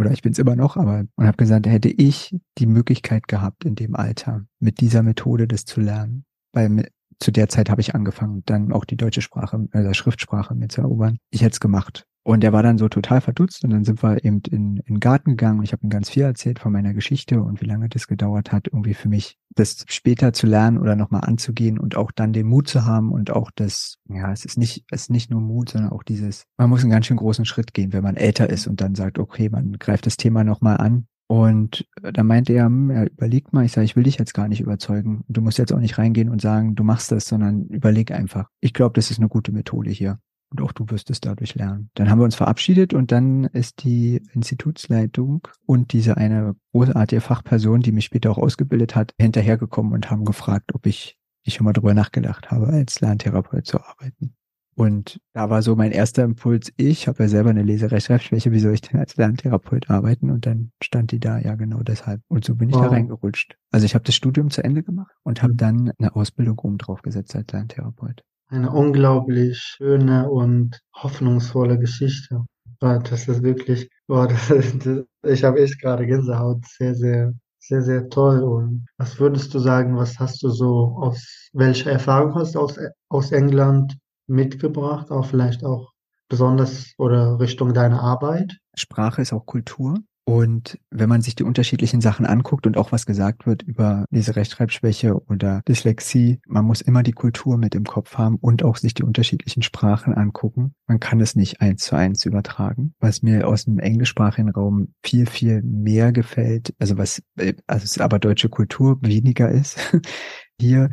[0.00, 3.64] oder ich bin es immer noch, aber und habe gesagt, hätte ich die Möglichkeit gehabt,
[3.64, 7.94] in dem Alter mit dieser Methode das zu lernen, weil zu der Zeit habe ich
[7.94, 11.18] angefangen, dann auch die deutsche Sprache, äh, Schriftsprache mir zu erobern.
[11.30, 12.06] Ich hätte es gemacht.
[12.22, 15.00] Und er war dann so total verdutzt und dann sind wir eben in, in den
[15.00, 17.88] Garten gegangen und ich habe ihm ganz viel erzählt von meiner Geschichte und wie lange
[17.88, 22.12] das gedauert hat, irgendwie für mich das später zu lernen oder nochmal anzugehen und auch
[22.12, 25.30] dann den Mut zu haben und auch das, ja, es ist nicht, es ist nicht
[25.30, 28.16] nur Mut, sondern auch dieses, man muss einen ganz schön großen Schritt gehen, wenn man
[28.16, 32.52] älter ist und dann sagt, okay, man greift das Thema nochmal an und da meinte
[32.52, 35.22] er, hm, er überlegt mal, ich sage, ich will dich jetzt gar nicht überzeugen.
[35.28, 38.48] Du musst jetzt auch nicht reingehen und sagen, du machst das, sondern überleg einfach.
[38.60, 40.18] Ich glaube, das ist eine gute Methode hier.
[40.50, 41.90] Und auch du wirst es dadurch lernen.
[41.94, 47.80] Dann haben wir uns verabschiedet und dann ist die Institutsleitung und diese eine großartige Fachperson,
[47.80, 51.72] die mich später auch ausgebildet hat, hinterhergekommen und haben gefragt, ob ich nicht schon mal
[51.72, 54.34] drüber nachgedacht habe, als Lerntherapeut zu arbeiten.
[54.80, 58.72] Und da war so mein erster Impuls, ich habe ja selber eine Leserechtschreibschwäche, wie soll
[58.72, 60.30] ich denn als Lerntherapeut arbeiten?
[60.30, 62.22] Und dann stand die da, ja genau deshalb.
[62.28, 62.84] Und so bin ich wow.
[62.84, 63.58] da reingerutscht.
[63.70, 65.58] Also ich habe das Studium zu Ende gemacht und habe mhm.
[65.58, 68.22] dann eine Ausbildung oben drauf gesetzt als Lerntherapeut.
[68.50, 72.44] Eine unglaublich schöne und hoffnungsvolle Geschichte.
[72.80, 74.88] Das ist wirklich, boah, das ist,
[75.22, 76.66] ich habe echt gerade Gänsehaut.
[76.66, 78.42] Sehr, sehr, sehr, sehr toll.
[78.42, 82.76] Und was würdest du sagen, was hast du so aus, welche Erfahrung hast du aus,
[83.08, 85.92] aus England mitgebracht, auch vielleicht auch
[86.28, 88.58] besonders oder Richtung deiner Arbeit?
[88.74, 89.98] Sprache ist auch Kultur.
[90.30, 94.36] Und wenn man sich die unterschiedlichen Sachen anguckt und auch was gesagt wird über diese
[94.36, 98.94] Rechtschreibschwäche oder Dyslexie, man muss immer die Kultur mit im Kopf haben und auch sich
[98.94, 100.76] die unterschiedlichen Sprachen angucken.
[100.86, 102.94] Man kann es nicht eins zu eins übertragen.
[103.00, 107.20] Was mir aus dem englischsprachigen Raum viel, viel mehr gefällt, also was,
[107.66, 109.80] also es aber deutsche Kultur weniger ist,
[110.60, 110.90] hier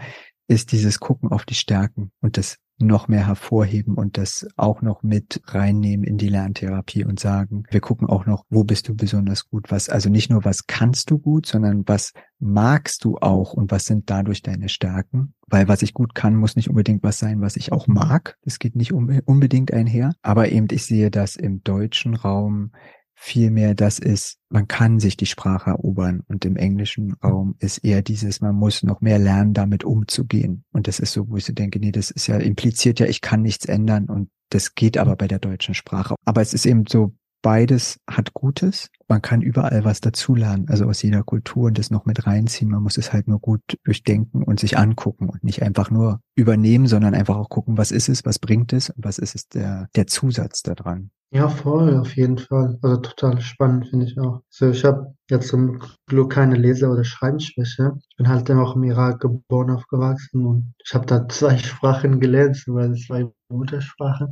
[0.47, 5.01] ist dieses Gucken auf die Stärken und das noch mehr hervorheben und das auch noch
[5.01, 9.49] mit reinnehmen in die Lerntherapie und sagen, wir gucken auch noch, wo bist du besonders
[9.49, 13.71] gut, was, also nicht nur was kannst du gut, sondern was magst du auch und
[13.71, 15.33] was sind dadurch deine Stärken?
[15.47, 18.37] Weil was ich gut kann, muss nicht unbedingt was sein, was ich auch mag.
[18.43, 20.13] Das geht nicht unbedingt einher.
[20.21, 22.71] Aber eben, ich sehe das im deutschen Raum
[23.19, 28.03] Vielmehr das ist, man kann sich die Sprache erobern und im englischen Raum ist eher
[28.03, 30.65] dieses, man muss noch mehr lernen, damit umzugehen.
[30.71, 33.21] Und das ist so, wo ich so denke, nee, das ist ja impliziert ja, ich
[33.21, 36.13] kann nichts ändern und das geht aber bei der deutschen Sprache.
[36.25, 38.89] Aber es ist eben so, beides hat Gutes.
[39.07, 42.69] Man kann überall was dazulernen, also aus jeder Kultur und das noch mit reinziehen.
[42.69, 46.87] Man muss es halt nur gut durchdenken und sich angucken und nicht einfach nur übernehmen,
[46.87, 49.87] sondern einfach auch gucken, was ist es, was bringt es und was ist es der,
[49.95, 51.11] der Zusatz daran.
[51.31, 52.79] Ja, voll, auf jeden Fall.
[52.81, 54.41] Also total spannend, finde ich auch.
[54.49, 57.97] So, ich habe jetzt zum Glück keine Lese- oder Schreibschwäche.
[58.09, 62.21] Ich bin halt dann auch im Irak geboren, aufgewachsen und ich habe da zwei Sprachen
[62.21, 64.29] gelernt, weil zwei Muttersprachen.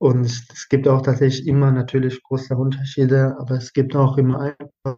[0.00, 4.54] Und es gibt auch tatsächlich immer natürlich große Unterschiede, aber es gibt auch immer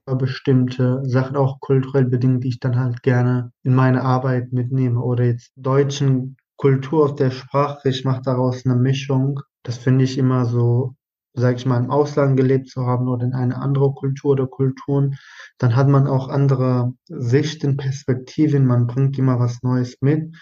[0.07, 5.01] bestimmte Sachen, auch kulturell bedingt, die ich dann halt gerne in meine Arbeit mitnehme.
[5.01, 9.41] Oder jetzt deutschen Kultur aus der Sprache, ich mache daraus eine Mischung.
[9.63, 10.95] Das finde ich immer so
[11.35, 15.17] sage ich mal, im Ausland gelebt zu haben oder in eine andere Kultur oder Kulturen,
[15.59, 20.35] dann hat man auch andere Sichten, Perspektiven, man bringt immer was Neues mit.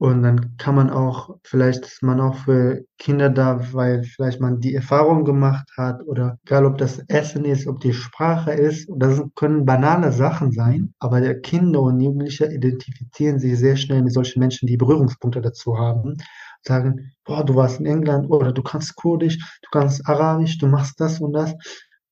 [0.00, 4.58] Und dann kann man auch, vielleicht ist man auch für Kinder da, weil vielleicht man
[4.58, 9.20] die Erfahrung gemacht hat oder egal ob das Essen ist, ob die Sprache ist, das
[9.34, 14.40] können banale Sachen sein, aber der Kinder und Jugendliche identifizieren sich sehr schnell mit solchen
[14.40, 16.16] Menschen, die Berührungspunkte dazu haben.
[16.62, 20.98] Sagen, boah, du warst in England oder du kannst Kurdisch, du kannst Arabisch, du machst
[20.98, 21.52] das und das.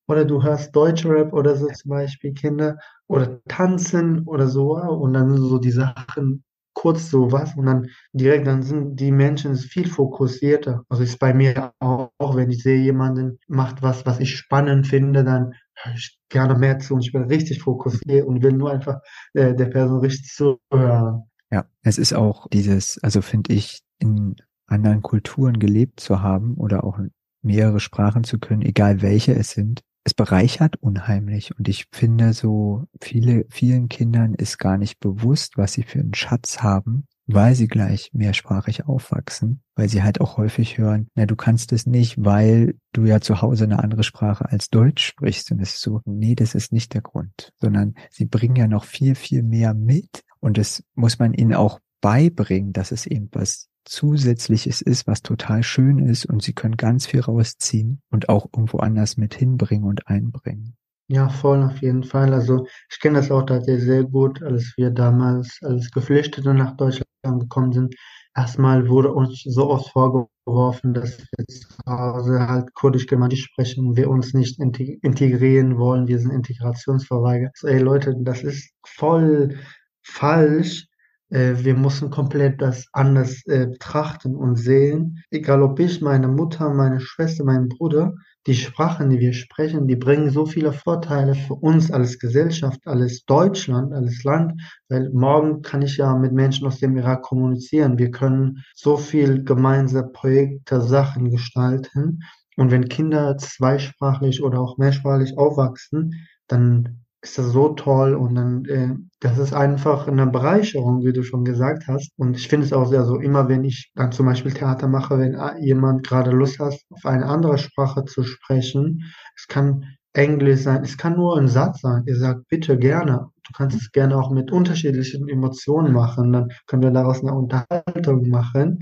[0.08, 2.76] Oder du hörst Deutsche Rap oder so zum Beispiel Kinder.
[3.06, 6.44] Oder tanzen oder so und dann so die Sachen
[6.78, 10.84] kurz so was und dann direkt, dann sind die Menschen viel fokussierter.
[10.88, 14.86] Also ist bei mir auch, auch, wenn ich sehe, jemanden macht was, was ich spannend
[14.86, 18.70] finde, dann höre ich gerne mehr zu und ich bin richtig fokussiert und will nur
[18.70, 19.00] einfach
[19.34, 21.24] äh, der Person richtig zuhören.
[21.50, 24.36] Ja, es ist auch dieses, also finde ich, in
[24.68, 27.00] anderen Kulturen gelebt zu haben oder auch
[27.42, 31.56] mehrere Sprachen zu können, egal welche es sind, es bereichert unheimlich.
[31.58, 36.14] Und ich finde, so viele, vielen Kindern ist gar nicht bewusst, was sie für einen
[36.14, 41.36] Schatz haben, weil sie gleich mehrsprachig aufwachsen, weil sie halt auch häufig hören, na, du
[41.36, 45.52] kannst es nicht, weil du ja zu Hause eine andere Sprache als Deutsch sprichst.
[45.52, 48.84] Und es ist so, nee, das ist nicht der Grund, sondern sie bringen ja noch
[48.84, 50.22] viel, viel mehr mit.
[50.40, 55.62] Und das muss man ihnen auch beibringen, dass es eben was Zusätzliches ist, was total
[55.62, 60.08] schön ist und sie können ganz viel rausziehen und auch irgendwo anders mit hinbringen und
[60.08, 60.76] einbringen.
[61.10, 62.34] Ja, voll auf jeden Fall.
[62.34, 67.06] Also ich kenne das auch tatsächlich sehr gut, als wir damals als Geflüchtete nach Deutschland
[67.40, 67.94] gekommen sind.
[68.36, 73.96] Erstmal wurde uns so oft vorgeworfen, dass wir zu Hause halt kurdisch germanisch sprechen und
[73.96, 76.06] wir uns nicht integrieren wollen.
[76.08, 77.50] Wir sind Integrationsverweiger.
[77.54, 79.56] So, ey Leute, das ist voll
[80.02, 80.86] falsch
[81.30, 85.22] wir müssen komplett das anders äh, betrachten und sehen.
[85.30, 88.14] Egal ob ich, meine Mutter, meine Schwester, mein Bruder,
[88.46, 93.26] die Sprachen, die wir sprechen, die bringen so viele Vorteile für uns als Gesellschaft, als
[93.26, 97.98] Deutschland, als Land, weil morgen kann ich ja mit Menschen aus dem Irak kommunizieren.
[97.98, 102.20] Wir können so viel gemeinsame Projekte, Sachen gestalten.
[102.56, 106.14] Und wenn Kinder zweisprachlich oder auch mehrsprachlich aufwachsen,
[106.46, 111.22] dann ist das so toll und dann, äh, das ist einfach eine Bereicherung, wie du
[111.22, 112.12] schon gesagt hast.
[112.16, 115.18] Und ich finde es auch sehr so, immer wenn ich dann zum Beispiel Theater mache,
[115.18, 119.02] wenn jemand gerade Lust hat, auf eine andere Sprache zu sprechen,
[119.36, 122.04] es kann Englisch sein, es kann nur ein Satz sein.
[122.06, 123.28] Ihr sagt bitte gerne.
[123.46, 126.32] Du kannst es gerne auch mit unterschiedlichen Emotionen machen.
[126.32, 128.80] Dann können wir daraus eine Unterhaltung machen.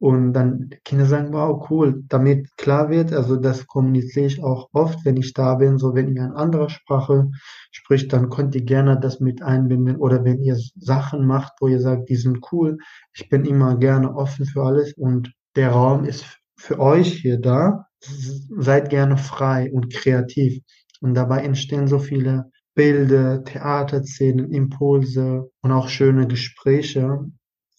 [0.00, 5.04] Und dann Kinder sagen, wow, cool, damit klar wird, also das kommuniziere ich auch oft,
[5.04, 7.30] wenn ich da bin, so wenn ihr eine andere Sprache
[7.72, 11.80] spricht, dann könnt ihr gerne das mit einbinden oder wenn ihr Sachen macht, wo ihr
[11.80, 12.78] sagt, die sind cool,
[13.12, 16.24] ich bin immer gerne offen für alles und der Raum ist
[16.56, 20.62] für euch hier da, seid gerne frei und kreativ.
[21.00, 27.20] Und dabei entstehen so viele Bilder, Theaterszenen, Impulse und auch schöne Gespräche.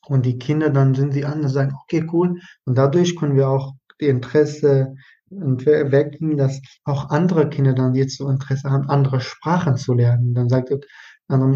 [0.10, 2.40] Und die Kinder, dann sind sie an und sagen, okay, cool.
[2.66, 4.96] Und dadurch können wir auch die Interesse
[5.30, 10.34] wecken, dass auch andere Kinder dann jetzt so Interesse haben, andere Sprachen zu lernen.
[10.34, 10.80] Dann sagt er,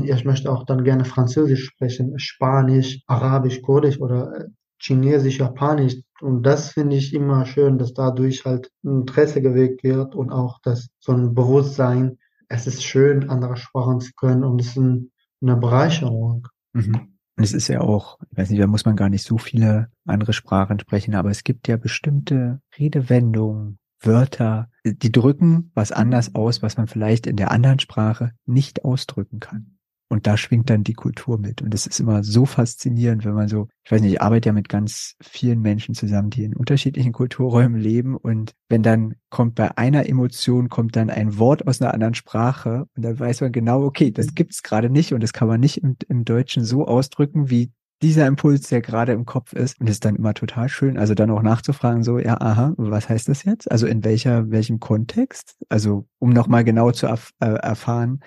[0.03, 4.45] ich möchte auch dann gerne Französisch sprechen, Spanisch, Arabisch, Kurdisch oder äh,
[4.79, 5.95] Chinesisch, Japanisch.
[6.21, 10.89] Und das finde ich immer schön, dass dadurch halt Interesse geweckt wird und auch das
[10.99, 15.11] so ein Bewusstsein, es ist schön, andere Sprachen zu können und es ist ein,
[15.41, 16.47] eine Bereicherung.
[16.73, 17.12] Mhm.
[17.35, 19.89] Und es ist ja auch, ich weiß nicht, da muss man gar nicht so viele
[20.05, 26.61] andere Sprachen sprechen, aber es gibt ja bestimmte Redewendungen, Wörter, die drücken was anders aus,
[26.61, 29.72] was man vielleicht in der anderen Sprache nicht ausdrücken kann.
[30.13, 31.63] Und da schwingt dann die Kultur mit.
[31.63, 34.53] Und es ist immer so faszinierend, wenn man so, ich weiß nicht, ich arbeite ja
[34.53, 38.15] mit ganz vielen Menschen zusammen, die in unterschiedlichen Kulturräumen leben.
[38.15, 42.85] Und wenn dann kommt bei einer Emotion, kommt dann ein Wort aus einer anderen Sprache
[42.95, 45.81] und dann weiß man genau, okay, das gibt's gerade nicht und das kann man nicht
[45.81, 47.71] im, im Deutschen so ausdrücken, wie
[48.03, 49.81] dieser Impuls, der gerade im Kopf ist.
[49.81, 53.09] Und es ist dann immer total schön, also dann auch nachzufragen, so, ja, aha, was
[53.09, 53.71] heißt das jetzt?
[53.71, 55.57] Also in welcher, welchem Kontext?
[55.69, 58.19] Also um nochmal genau zu erf äh, erfahren,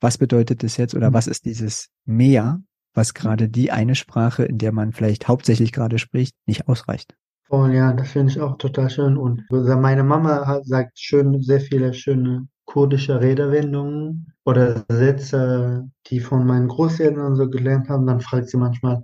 [0.00, 1.14] was bedeutet das jetzt oder mhm.
[1.14, 2.60] was ist dieses mehr,
[2.94, 7.14] was gerade die eine Sprache, in der man vielleicht hauptsächlich gerade spricht, nicht ausreicht.
[7.50, 9.16] Oh ja, das finde ich auch total schön.
[9.16, 16.46] Und meine Mama hat, sagt schön, sehr viele schöne kurdische Redewendungen oder Sätze, die von
[16.46, 18.06] meinen Großeltern so gelernt haben.
[18.06, 19.02] Dann fragt sie manchmal,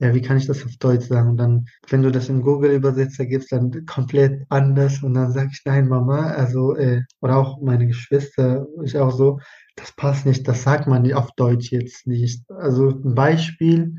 [0.00, 1.30] ja, wie kann ich das auf Deutsch sagen?
[1.30, 5.02] Und dann, wenn du das in Google Übersetzer gibst, dann komplett anders.
[5.02, 9.40] Und dann sage ich, nein, Mama, also, äh, oder auch meine Geschwister, ich auch so,
[9.76, 12.48] das passt nicht, das sagt man auf Deutsch jetzt nicht.
[12.50, 13.94] Also ein Beispiel,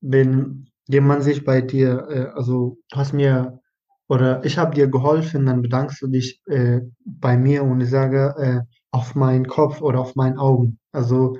[0.00, 3.60] wenn jemand sich bei dir, äh, also du hast mir
[4.08, 8.34] oder ich habe dir geholfen, dann bedankst du dich äh, bei mir und ich sage
[8.38, 10.78] äh, auf meinen Kopf oder auf meinen Augen.
[10.92, 11.36] Also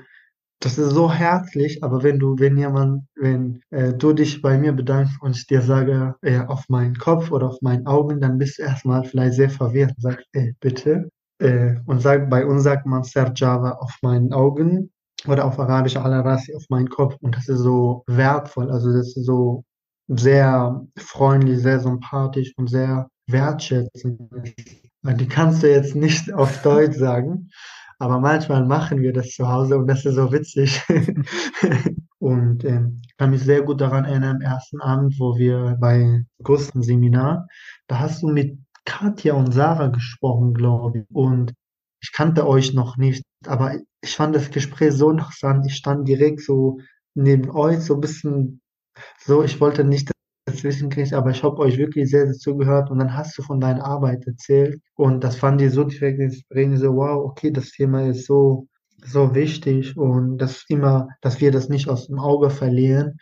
[0.65, 4.73] das ist so herzlich, aber wenn du, wenn jemand, wenn äh, du dich bei mir
[4.73, 8.59] bedankst und ich dir sage, äh, auf meinen Kopf oder auf meinen Augen, dann bist
[8.59, 11.11] du erstmal vielleicht sehr verwirrt und sagst, ey, bitte.
[11.39, 14.91] Äh, und sag, bei uns sagt man Serjava auf meinen Augen
[15.27, 17.17] oder auf Arabisch Al-Rasi auf meinen Kopf.
[17.21, 19.65] Und das ist so wertvoll, also das ist so
[20.09, 24.19] sehr freundlich, sehr sympathisch und sehr wertschätzend.
[25.03, 27.51] Die kannst du jetzt nicht auf Deutsch sagen.
[27.99, 30.83] Aber manchmal machen wir das zu Hause und das ist so witzig.
[32.19, 36.25] und ähm, ich kann mich sehr gut daran erinnern, am ersten Abend, wo wir bei
[36.43, 37.47] Gusten Seminar,
[37.87, 41.05] da hast du mit Katja und Sarah gesprochen, glaube ich.
[41.11, 41.55] Und
[42.01, 45.65] ich kannte euch noch nicht, aber ich fand das Gespräch so interessant.
[45.67, 46.79] Ich stand direkt so
[47.15, 48.61] neben euch, so ein bisschen
[49.19, 50.14] so, ich wollte nicht
[50.47, 53.61] dazwischen kriegen, aber ich habe euch wirklich sehr, sehr zugehört und dann hast du von
[53.61, 58.07] deiner Arbeit erzählt und das fand ich so direkt inspirierend, so wow, okay, das Thema
[58.07, 58.67] ist so,
[59.05, 63.19] so wichtig und das immer, dass wir das nicht aus dem Auge verlieren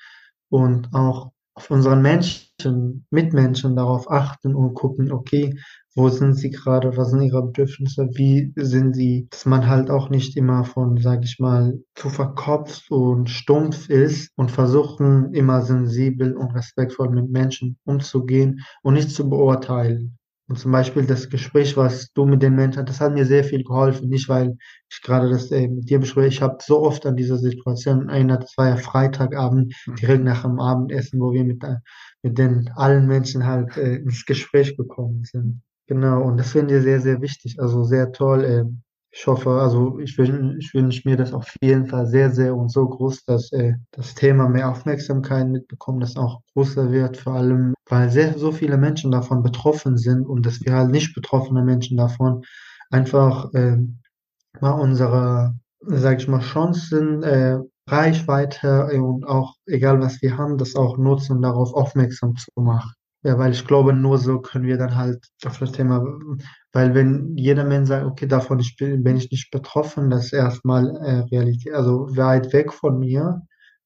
[0.49, 5.55] und auch auf unseren Menschen, Mitmenschen darauf achten und gucken, okay,
[5.95, 10.09] wo sind sie gerade, was sind ihre Bedürfnisse, wie sind sie, dass man halt auch
[10.09, 16.35] nicht immer von, sag ich mal, zu verkopft und stumpf ist und versuchen immer sensibel
[16.35, 20.19] und respektvoll mit Menschen umzugehen und nicht zu beurteilen.
[20.53, 23.65] Und zum Beispiel das Gespräch, was du mit den Menschen, das hat mir sehr viel
[23.65, 24.11] geholfen.
[24.11, 24.59] Nicht, weil
[24.91, 26.29] ich gerade das äh, mit dir bespreche.
[26.29, 28.43] Ich habe so oft an diese Situation erinnert.
[28.43, 29.95] Das war ja Freitagabend, mhm.
[29.95, 31.77] direkt nach dem Abendessen, wo wir mit, äh,
[32.23, 35.63] mit den allen Menschen halt äh, ins Gespräch gekommen sind.
[35.87, 37.57] Genau, und das finde ich sehr, sehr wichtig.
[37.59, 38.45] Also sehr toll.
[38.45, 38.65] Äh,
[39.15, 42.71] ich hoffe, also ich, wün ich wünsche mir das auf jeden Fall sehr, sehr und
[42.71, 47.75] so groß, dass äh, das Thema mehr Aufmerksamkeit mitbekommt, dass auch größer wird, vor allem,
[47.89, 51.99] weil sehr so viele Menschen davon betroffen sind und dass wir halt nicht betroffene Menschen
[51.99, 52.43] davon
[52.91, 53.77] einfach äh,
[54.61, 60.75] mal unsere, sag ich mal, Chancen, äh, Reichweite und auch egal was wir haben, das
[60.75, 62.93] auch nutzen, darauf aufmerksam zu machen.
[63.25, 66.05] Ja, weil ich glaube, nur so können wir dann halt auf das Thema,
[66.73, 70.33] weil wenn jeder Mensch sagt, okay, davon ich bin, bin ich nicht betroffen, das ist
[70.33, 73.43] erstmal äh, Realität, also weit weg von mir,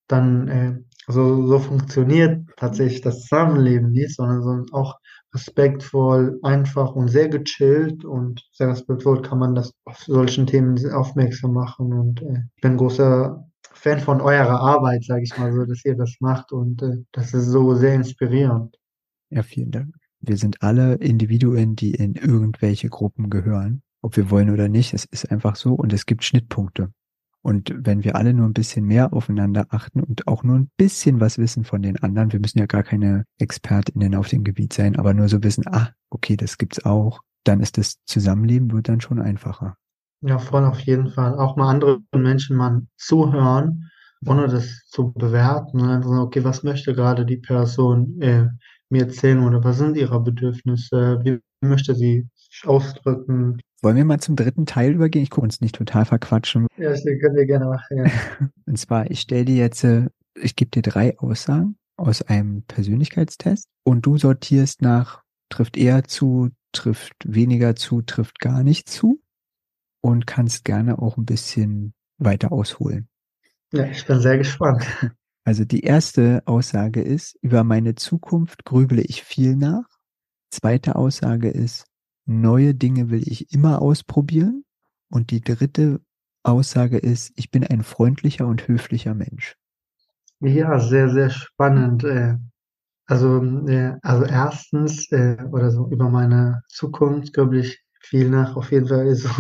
[0.09, 4.97] dann, äh, also so funktioniert tatsächlich das Zusammenleben nicht, sondern, sondern auch
[5.35, 11.53] respektvoll, einfach und sehr gechillt und sehr respektvoll kann man das auf solchen Themen aufmerksam
[11.53, 15.85] machen und äh, ich bin großer Fan von eurer Arbeit, sage ich mal so, dass
[15.85, 18.75] ihr das macht und äh, das ist so sehr inspirierend.
[19.31, 19.95] Ja, vielen Dank.
[20.21, 24.95] Wir sind alle Individuen, die in irgendwelche Gruppen gehören, ob wir wollen oder nicht.
[24.95, 26.91] Es ist einfach so und es gibt Schnittpunkte.
[27.43, 31.21] Und wenn wir alle nur ein bisschen mehr aufeinander achten und auch nur ein bisschen
[31.21, 34.97] was wissen von den anderen, wir müssen ja gar keine ExpertInnen auf dem Gebiet sein,
[34.97, 39.01] aber nur so wissen, ah, okay, das gibt's auch, dann ist das Zusammenleben wird dann
[39.01, 39.77] schon einfacher.
[40.23, 41.39] Ja, voll auf jeden Fall.
[41.39, 43.91] Auch mal anderen Menschen mal zuhören,
[44.27, 48.47] ohne das zu bewerten und einfach so, okay, was möchte gerade die Person äh,
[48.91, 53.59] mir erzählen oder was sind ihre Bedürfnisse, wie möchte sie sich ausdrücken.
[53.83, 55.23] Wollen wir mal zum dritten Teil übergehen?
[55.23, 56.67] Ich gucke uns nicht total verquatschen.
[56.77, 57.99] Ja, das können wir gerne machen.
[57.99, 58.05] Ja.
[58.67, 63.69] Und zwar, ich stelle dir jetzt, äh, ich gebe dir drei Aussagen aus einem Persönlichkeitstest
[63.83, 69.23] und du sortierst nach, trifft eher zu, trifft weniger zu, trifft gar nicht zu
[70.03, 73.09] und kannst gerne auch ein bisschen weiter ausholen.
[73.73, 74.85] Ja, ich bin sehr gespannt.
[75.47, 79.85] Also die erste Aussage ist, über meine Zukunft grübele ich viel nach.
[80.51, 81.87] Zweite Aussage ist,
[82.25, 84.65] neue Dinge will ich immer ausprobieren.
[85.09, 86.01] Und die dritte
[86.43, 89.55] Aussage ist, ich bin ein freundlicher und höflicher Mensch.
[90.41, 92.03] Ja, sehr, sehr spannend.
[92.03, 92.39] Äh,
[93.07, 98.57] also, äh, also erstens, äh, oder so über meine Zukunft grübel ich viel nach.
[98.57, 99.31] Auf jeden Fall so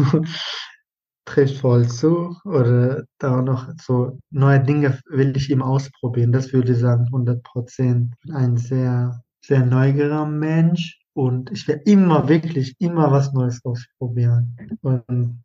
[1.27, 6.33] trifft voll zu oder da noch so neue Dinge will ich ihm ausprobieren.
[6.33, 8.15] Das würde ich sagen 100 Prozent.
[8.33, 14.57] Ein sehr, sehr neugieriger Mensch und ich will immer, wirklich immer was Neues ausprobieren.
[14.83, 15.43] Und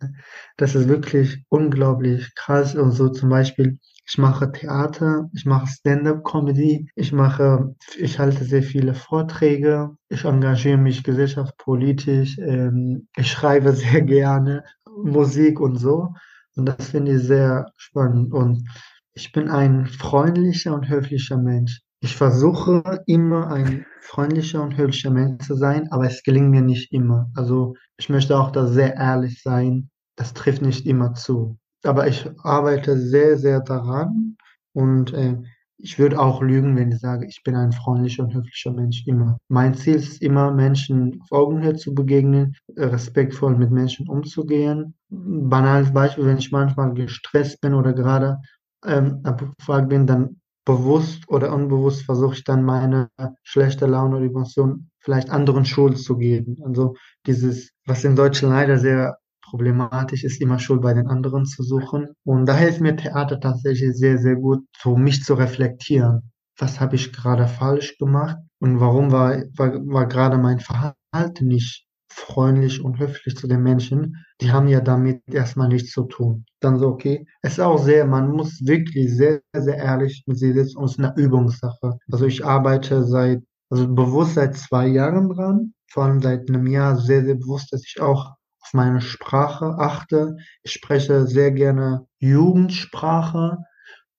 [0.58, 3.80] das ist wirklich unglaublich krass und so zum Beispiel
[4.12, 10.78] ich mache Theater, ich mache Stand-up-Comedy, ich mache, ich halte sehr viele Vorträge, ich engagiere
[10.78, 14.66] mich gesellschaftspolitisch, ähm, ich schreibe sehr gerne
[15.04, 16.10] Musik und so.
[16.56, 18.34] Und das finde ich sehr spannend.
[18.34, 18.68] Und
[19.14, 21.82] ich bin ein freundlicher und höflicher Mensch.
[22.02, 26.92] Ich versuche immer ein freundlicher und höflicher Mensch zu sein, aber es gelingt mir nicht
[26.92, 27.30] immer.
[27.36, 29.90] Also ich möchte auch da sehr ehrlich sein.
[30.16, 31.58] Das trifft nicht immer zu.
[31.84, 34.38] Aber ich arbeite sehr, sehr daran
[34.74, 35.38] und äh,
[35.84, 39.38] ich würde auch lügen, wenn ich sage, ich bin ein freundlicher und höflicher Mensch immer.
[39.48, 44.94] Mein Ziel ist immer, Menschen auf Augenhöhe zu begegnen, respektvoll mit Menschen umzugehen.
[45.10, 48.38] Banales Beispiel, wenn ich manchmal gestresst bin oder gerade
[48.86, 53.10] ähm, abgefragt bin, dann bewusst oder unbewusst versuche ich dann meine
[53.44, 56.58] schlechte Laune oder Emotion vielleicht anderen Schuld zu geben.
[56.64, 59.18] Also dieses, was in Deutschland leider sehr
[59.52, 62.08] problematisch ist, immer Schuld bei den anderen zu suchen.
[62.24, 66.32] Und da hilft mir Theater tatsächlich sehr, sehr gut, für mich zu reflektieren.
[66.58, 71.86] Was habe ich gerade falsch gemacht und warum war, war, war gerade mein Verhalten nicht
[72.12, 76.46] freundlich und höflich zu den Menschen, die haben ja damit erstmal nichts zu tun.
[76.60, 80.54] Dann so, okay, es ist auch sehr, man muss wirklich sehr, sehr ehrlich mit sich
[80.54, 81.98] sitzen und es ist eine Übungssache.
[82.12, 86.98] Also ich arbeite seit, also bewusst seit zwei Jahren dran, vor allem seit einem Jahr
[86.98, 88.34] sehr, sehr bewusst, dass ich auch
[88.74, 90.38] meine Sprache achte.
[90.64, 93.58] Ich spreche sehr gerne Jugendsprache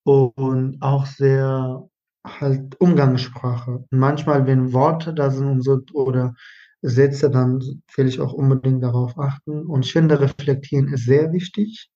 [0.05, 1.89] und auch sehr
[2.25, 3.85] halt Umgangssprache.
[3.91, 6.35] Manchmal, wenn Worte da sind und so oder
[6.83, 7.61] Sätze, dann
[7.97, 9.67] will ich auch unbedingt darauf achten.
[9.67, 11.89] Und ich finde, reflektieren ist sehr wichtig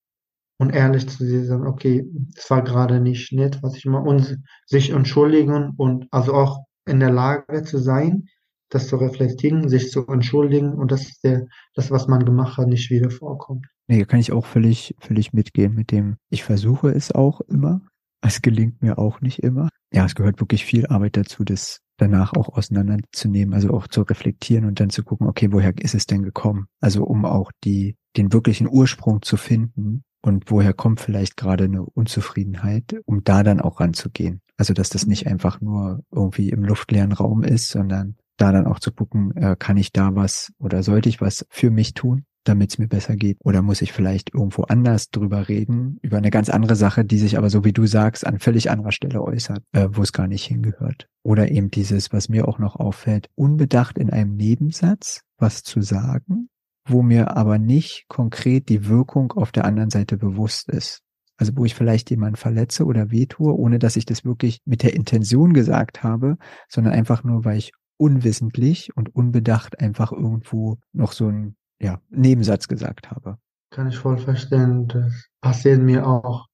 [0.59, 4.39] und ehrlich zu sich sagen, okay, es war gerade nicht nett, was ich mache, und
[4.67, 8.29] sich entschuldigen und also auch in der Lage zu sein,
[8.69, 12.91] das zu reflektieren, sich zu entschuldigen und dass der, das, was man gemacht hat, nicht
[12.91, 13.67] wieder vorkommt.
[13.89, 17.81] Nee, kann ich auch völlig, völlig mitgehen mit dem, ich versuche es auch immer.
[18.21, 19.69] Es gelingt mir auch nicht immer.
[19.93, 24.65] Ja, es gehört wirklich viel Arbeit dazu, das danach auch auseinanderzunehmen, also auch zu reflektieren
[24.65, 26.67] und dann zu gucken, okay, woher ist es denn gekommen?
[26.81, 31.85] Also um auch die, den wirklichen Ursprung zu finden und woher kommt vielleicht gerade eine
[31.85, 34.41] Unzufriedenheit, um da dann auch ranzugehen.
[34.57, 38.79] Also dass das nicht einfach nur irgendwie im luftleeren Raum ist, sondern da dann auch
[38.79, 42.71] zu gucken, äh, kann ich da was oder sollte ich was für mich tun, damit
[42.71, 43.39] es mir besser geht?
[43.41, 47.39] Oder muss ich vielleicht irgendwo anders drüber reden, über eine ganz andere Sache, die sich
[47.39, 50.45] aber so wie du sagst, an völlig anderer Stelle äußert, äh, wo es gar nicht
[50.45, 51.09] hingehört?
[51.23, 56.49] Oder eben dieses, was mir auch noch auffällt, unbedacht in einem Nebensatz was zu sagen,
[56.89, 61.03] wo mir aber nicht konkret die Wirkung auf der anderen Seite bewusst ist.
[61.37, 64.95] Also wo ich vielleicht jemanden verletze oder wehtue, ohne dass ich das wirklich mit der
[64.95, 71.29] Intention gesagt habe, sondern einfach nur, weil ich unwissentlich und unbedacht einfach irgendwo noch so
[71.29, 73.39] einen ja, Nebensatz gesagt habe.
[73.71, 74.89] Kann ich voll verstehen.
[74.89, 76.47] Das passiert mir auch.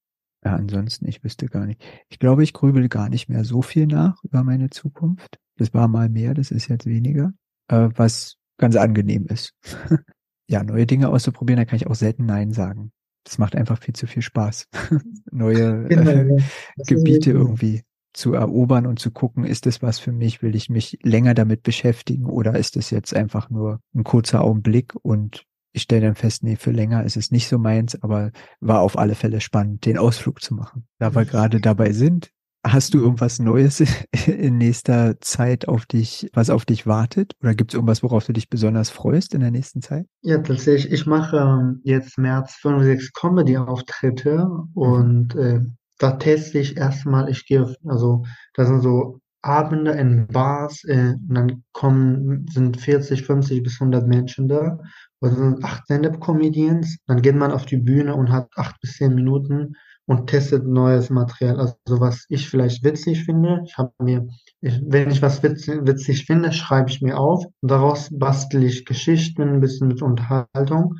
[0.44, 1.80] Ja, ansonsten, ich wüsste gar nicht.
[2.08, 5.38] Ich glaube, ich grübel gar nicht mehr so viel nach über meine Zukunft.
[5.56, 7.32] Das war mal mehr, das ist jetzt weniger,
[7.68, 9.54] äh, was ganz angenehm ist.
[10.48, 12.92] ja, neue Dinge auszuprobieren, da kann ich auch selten Nein sagen.
[13.24, 14.68] Das macht einfach viel zu viel Spaß.
[15.30, 16.42] neue genau, äh,
[16.88, 17.82] Gebiete irgendwie
[18.12, 21.62] zu erobern und zu gucken, ist es was für mich, will ich mich länger damit
[21.62, 26.42] beschäftigen oder ist es jetzt einfach nur ein kurzer Augenblick und ich stelle dann fest,
[26.42, 29.96] nee, für länger ist es nicht so meins, aber war auf alle Fälle spannend, den
[29.96, 30.86] Ausflug zu machen.
[30.98, 32.30] Da wir gerade dabei sind,
[32.64, 33.82] hast du irgendwas Neues
[34.26, 37.34] in nächster Zeit auf dich, was auf dich wartet?
[37.40, 40.06] Oder gibt es irgendwas, worauf du dich besonders freust in der nächsten Zeit?
[40.20, 40.92] Ja, tatsächlich.
[40.92, 45.60] Ich mache ähm, jetzt März 5, 6 Comedy-Auftritte und äh,
[46.02, 48.24] da teste ich erstmal, ich gehe, also
[48.54, 54.06] da sind so Abende in Bars äh, und dann kommen, sind 40, 50 bis 100
[54.06, 54.78] Menschen da.
[55.20, 56.98] Also sind acht Stand-up-Comedians.
[57.06, 59.74] Dann geht man auf die Bühne und hat acht bis zehn Minuten
[60.06, 61.58] und testet neues Material.
[61.58, 63.62] Also was ich vielleicht witzig finde.
[63.64, 64.28] Ich habe mir,
[64.60, 67.44] ich, wenn ich was witzig, witzig finde, schreibe ich mir auf.
[67.62, 70.96] Daraus bastel ich Geschichten, ein bisschen mit Unterhaltung.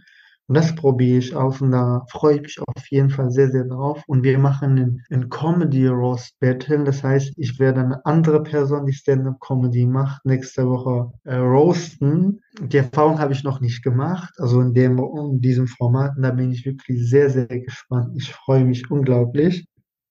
[0.53, 3.65] Und das probiere ich aus und da freue ich mich auf jeden Fall sehr, sehr
[3.65, 4.03] drauf.
[4.07, 6.85] Und wir machen ein, Comedy Roast Battle.
[6.85, 12.43] Das heißt, ich werde eine andere Person, die Stand-up Comedy macht, nächste Woche äh, roasten.
[12.61, 16.19] Die Erfahrung habe ich noch nicht gemacht, also in dem in diesem Format.
[16.19, 18.11] Und da bin ich wirklich sehr, sehr gespannt.
[18.19, 19.65] Ich freue mich unglaublich.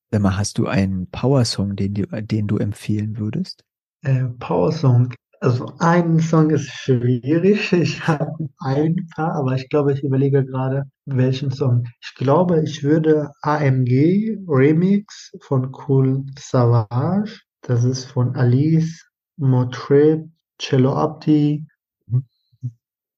[0.10, 3.64] Sag mal, hast du einen Power-Song, den, den du empfehlen würdest?
[4.02, 5.14] Äh, Power-Song.
[5.42, 7.72] Also ein Song ist schwierig.
[7.74, 11.88] Ich habe ein paar, aber ich glaube, ich überlege gerade, welchen Song.
[12.00, 17.42] Ich glaube, ich würde AMG Remix von Cool Savage.
[17.62, 20.30] Das ist von Alice, Motrip,
[20.60, 21.66] Cello Abdi.
[22.06, 22.22] Wir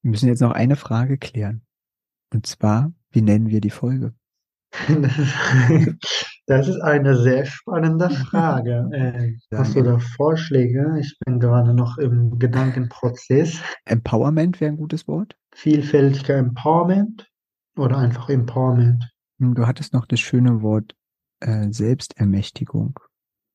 [0.01, 1.65] müssen jetzt noch eine Frage klären.
[2.33, 4.13] Und zwar, wie nennen wir die Folge?
[6.45, 8.89] Das ist eine sehr spannende Frage.
[8.91, 10.97] Äh, hast du da Vorschläge?
[10.99, 13.59] Ich bin gerade noch im Gedankenprozess.
[13.85, 15.37] Empowerment wäre ein gutes Wort.
[15.53, 17.29] Vielfältiger Empowerment
[17.77, 19.09] oder einfach Empowerment?
[19.39, 20.95] Hm, du hattest noch das schöne Wort
[21.39, 22.99] äh, Selbstermächtigung.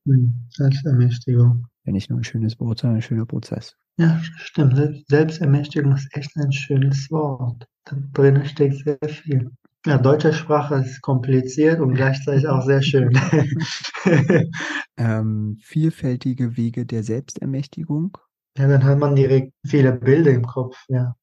[0.07, 1.67] Hm, Selbstermächtigung.
[1.85, 3.77] Ja, nicht nur ein schönes Wort, sondern ein schöner Prozess.
[3.99, 5.05] Ja, stimmt.
[5.09, 7.67] Selbstermächtigung ist echt ein schönes Wort.
[7.85, 9.51] Da drin steckt sehr viel.
[9.89, 13.19] Ja, deutsche Sprache ist kompliziert und gleichzeitig auch sehr schön.
[14.99, 18.19] ähm, vielfältige Wege der Selbstermächtigung.
[18.59, 21.17] Ja, dann hat man direkt viele Bilder im Kopf, ja.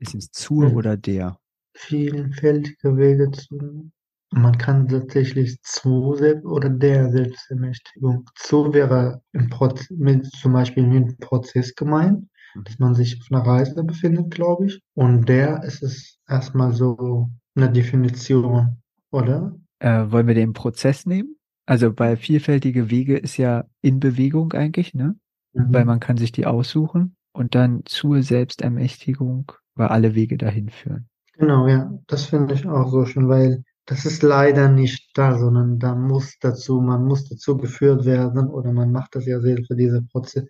[0.00, 0.76] Ist es zur mhm.
[0.76, 1.38] oder der?
[1.74, 3.90] Vielfältige Wege zu.
[4.32, 6.14] Man kann tatsächlich zu
[6.44, 8.28] oder der Selbstermächtigung.
[8.34, 12.28] Zu wäre im Proz mit, zum Beispiel mit Prozess gemeint.
[12.64, 14.80] Dass man sich auf einer Reise befindet, glaube ich.
[14.94, 18.78] Und der ist es erstmal so eine Definition,
[19.10, 19.56] oder?
[19.78, 21.36] Äh, wollen wir den Prozess nehmen?
[21.66, 25.16] Also bei vielfältige Wege ist ja in Bewegung eigentlich, ne?
[25.52, 25.72] Mhm.
[25.72, 31.08] Weil man kann sich die aussuchen und dann zur Selbstermächtigung, weil alle Wege dahin führen.
[31.34, 35.78] Genau, ja, das finde ich auch so schön, weil das ist leider nicht da, sondern
[35.78, 39.76] da muss dazu, man muss dazu geführt werden oder man macht das ja selbst für
[39.76, 40.46] diese Proze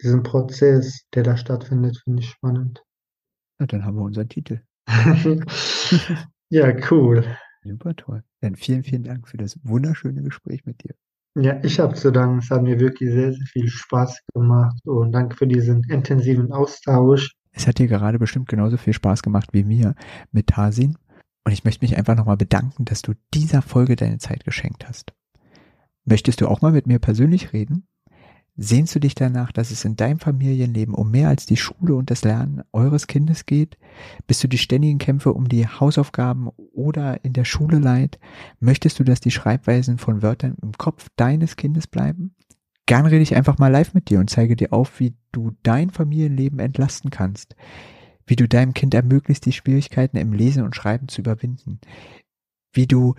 [0.00, 2.82] diesen Prozess, der da stattfindet, finde ich spannend.
[3.58, 4.60] Na, dann haben wir unseren Titel.
[6.54, 7.24] Ja, cool.
[7.64, 8.22] Super toll.
[8.42, 10.94] Dann vielen, vielen Dank für das wunderschöne Gespräch mit dir.
[11.34, 12.40] Ja, ich habe zu danken.
[12.40, 17.34] Es hat mir wirklich sehr, sehr viel Spaß gemacht und danke für diesen intensiven Austausch.
[17.52, 19.94] Es hat dir gerade bestimmt genauso viel Spaß gemacht wie mir
[20.30, 20.98] mit Tarsin.
[21.44, 25.14] Und ich möchte mich einfach nochmal bedanken, dass du dieser Folge deine Zeit geschenkt hast.
[26.04, 27.86] Möchtest du auch mal mit mir persönlich reden?
[28.56, 32.10] Sehnst du dich danach, dass es in deinem Familienleben um mehr als die Schule und
[32.10, 33.78] das Lernen eures Kindes geht?
[34.26, 38.18] Bist du die ständigen Kämpfe um die Hausaufgaben oder in der Schule leid?
[38.60, 42.34] Möchtest du, dass die Schreibweisen von Wörtern im Kopf deines Kindes bleiben?
[42.84, 45.88] Gern rede ich einfach mal live mit dir und zeige dir auf, wie du dein
[45.88, 47.56] Familienleben entlasten kannst,
[48.26, 51.80] wie du deinem Kind ermöglicht, die Schwierigkeiten im Lesen und Schreiben zu überwinden,
[52.74, 53.14] wie du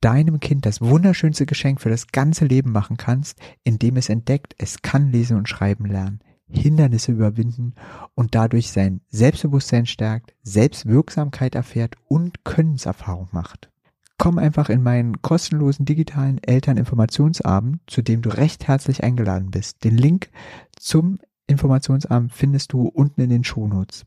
[0.00, 4.82] deinem Kind das wunderschönste Geschenk für das ganze Leben machen kannst, indem es entdeckt, es
[4.82, 7.74] kann lesen und schreiben lernen, Hindernisse überwinden
[8.14, 13.70] und dadurch sein Selbstbewusstsein stärkt, Selbstwirksamkeit erfährt und Könnenserfahrung macht.
[14.16, 19.84] Komm einfach in meinen kostenlosen digitalen Elterninformationsabend, zu dem du recht herzlich eingeladen bist.
[19.84, 20.30] Den Link
[20.76, 24.06] zum Informationsabend findest du unten in den Shownotes.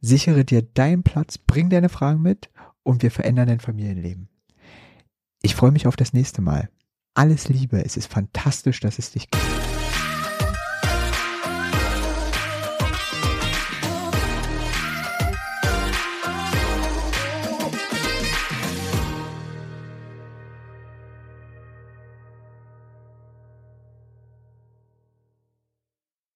[0.00, 2.50] Sichere dir deinen Platz, bring deine Fragen mit
[2.82, 4.28] und wir verändern dein Familienleben.
[5.46, 6.68] Ich freue mich auf das nächste Mal.
[7.14, 9.85] Alles Liebe, es ist fantastisch, dass es dich gibt.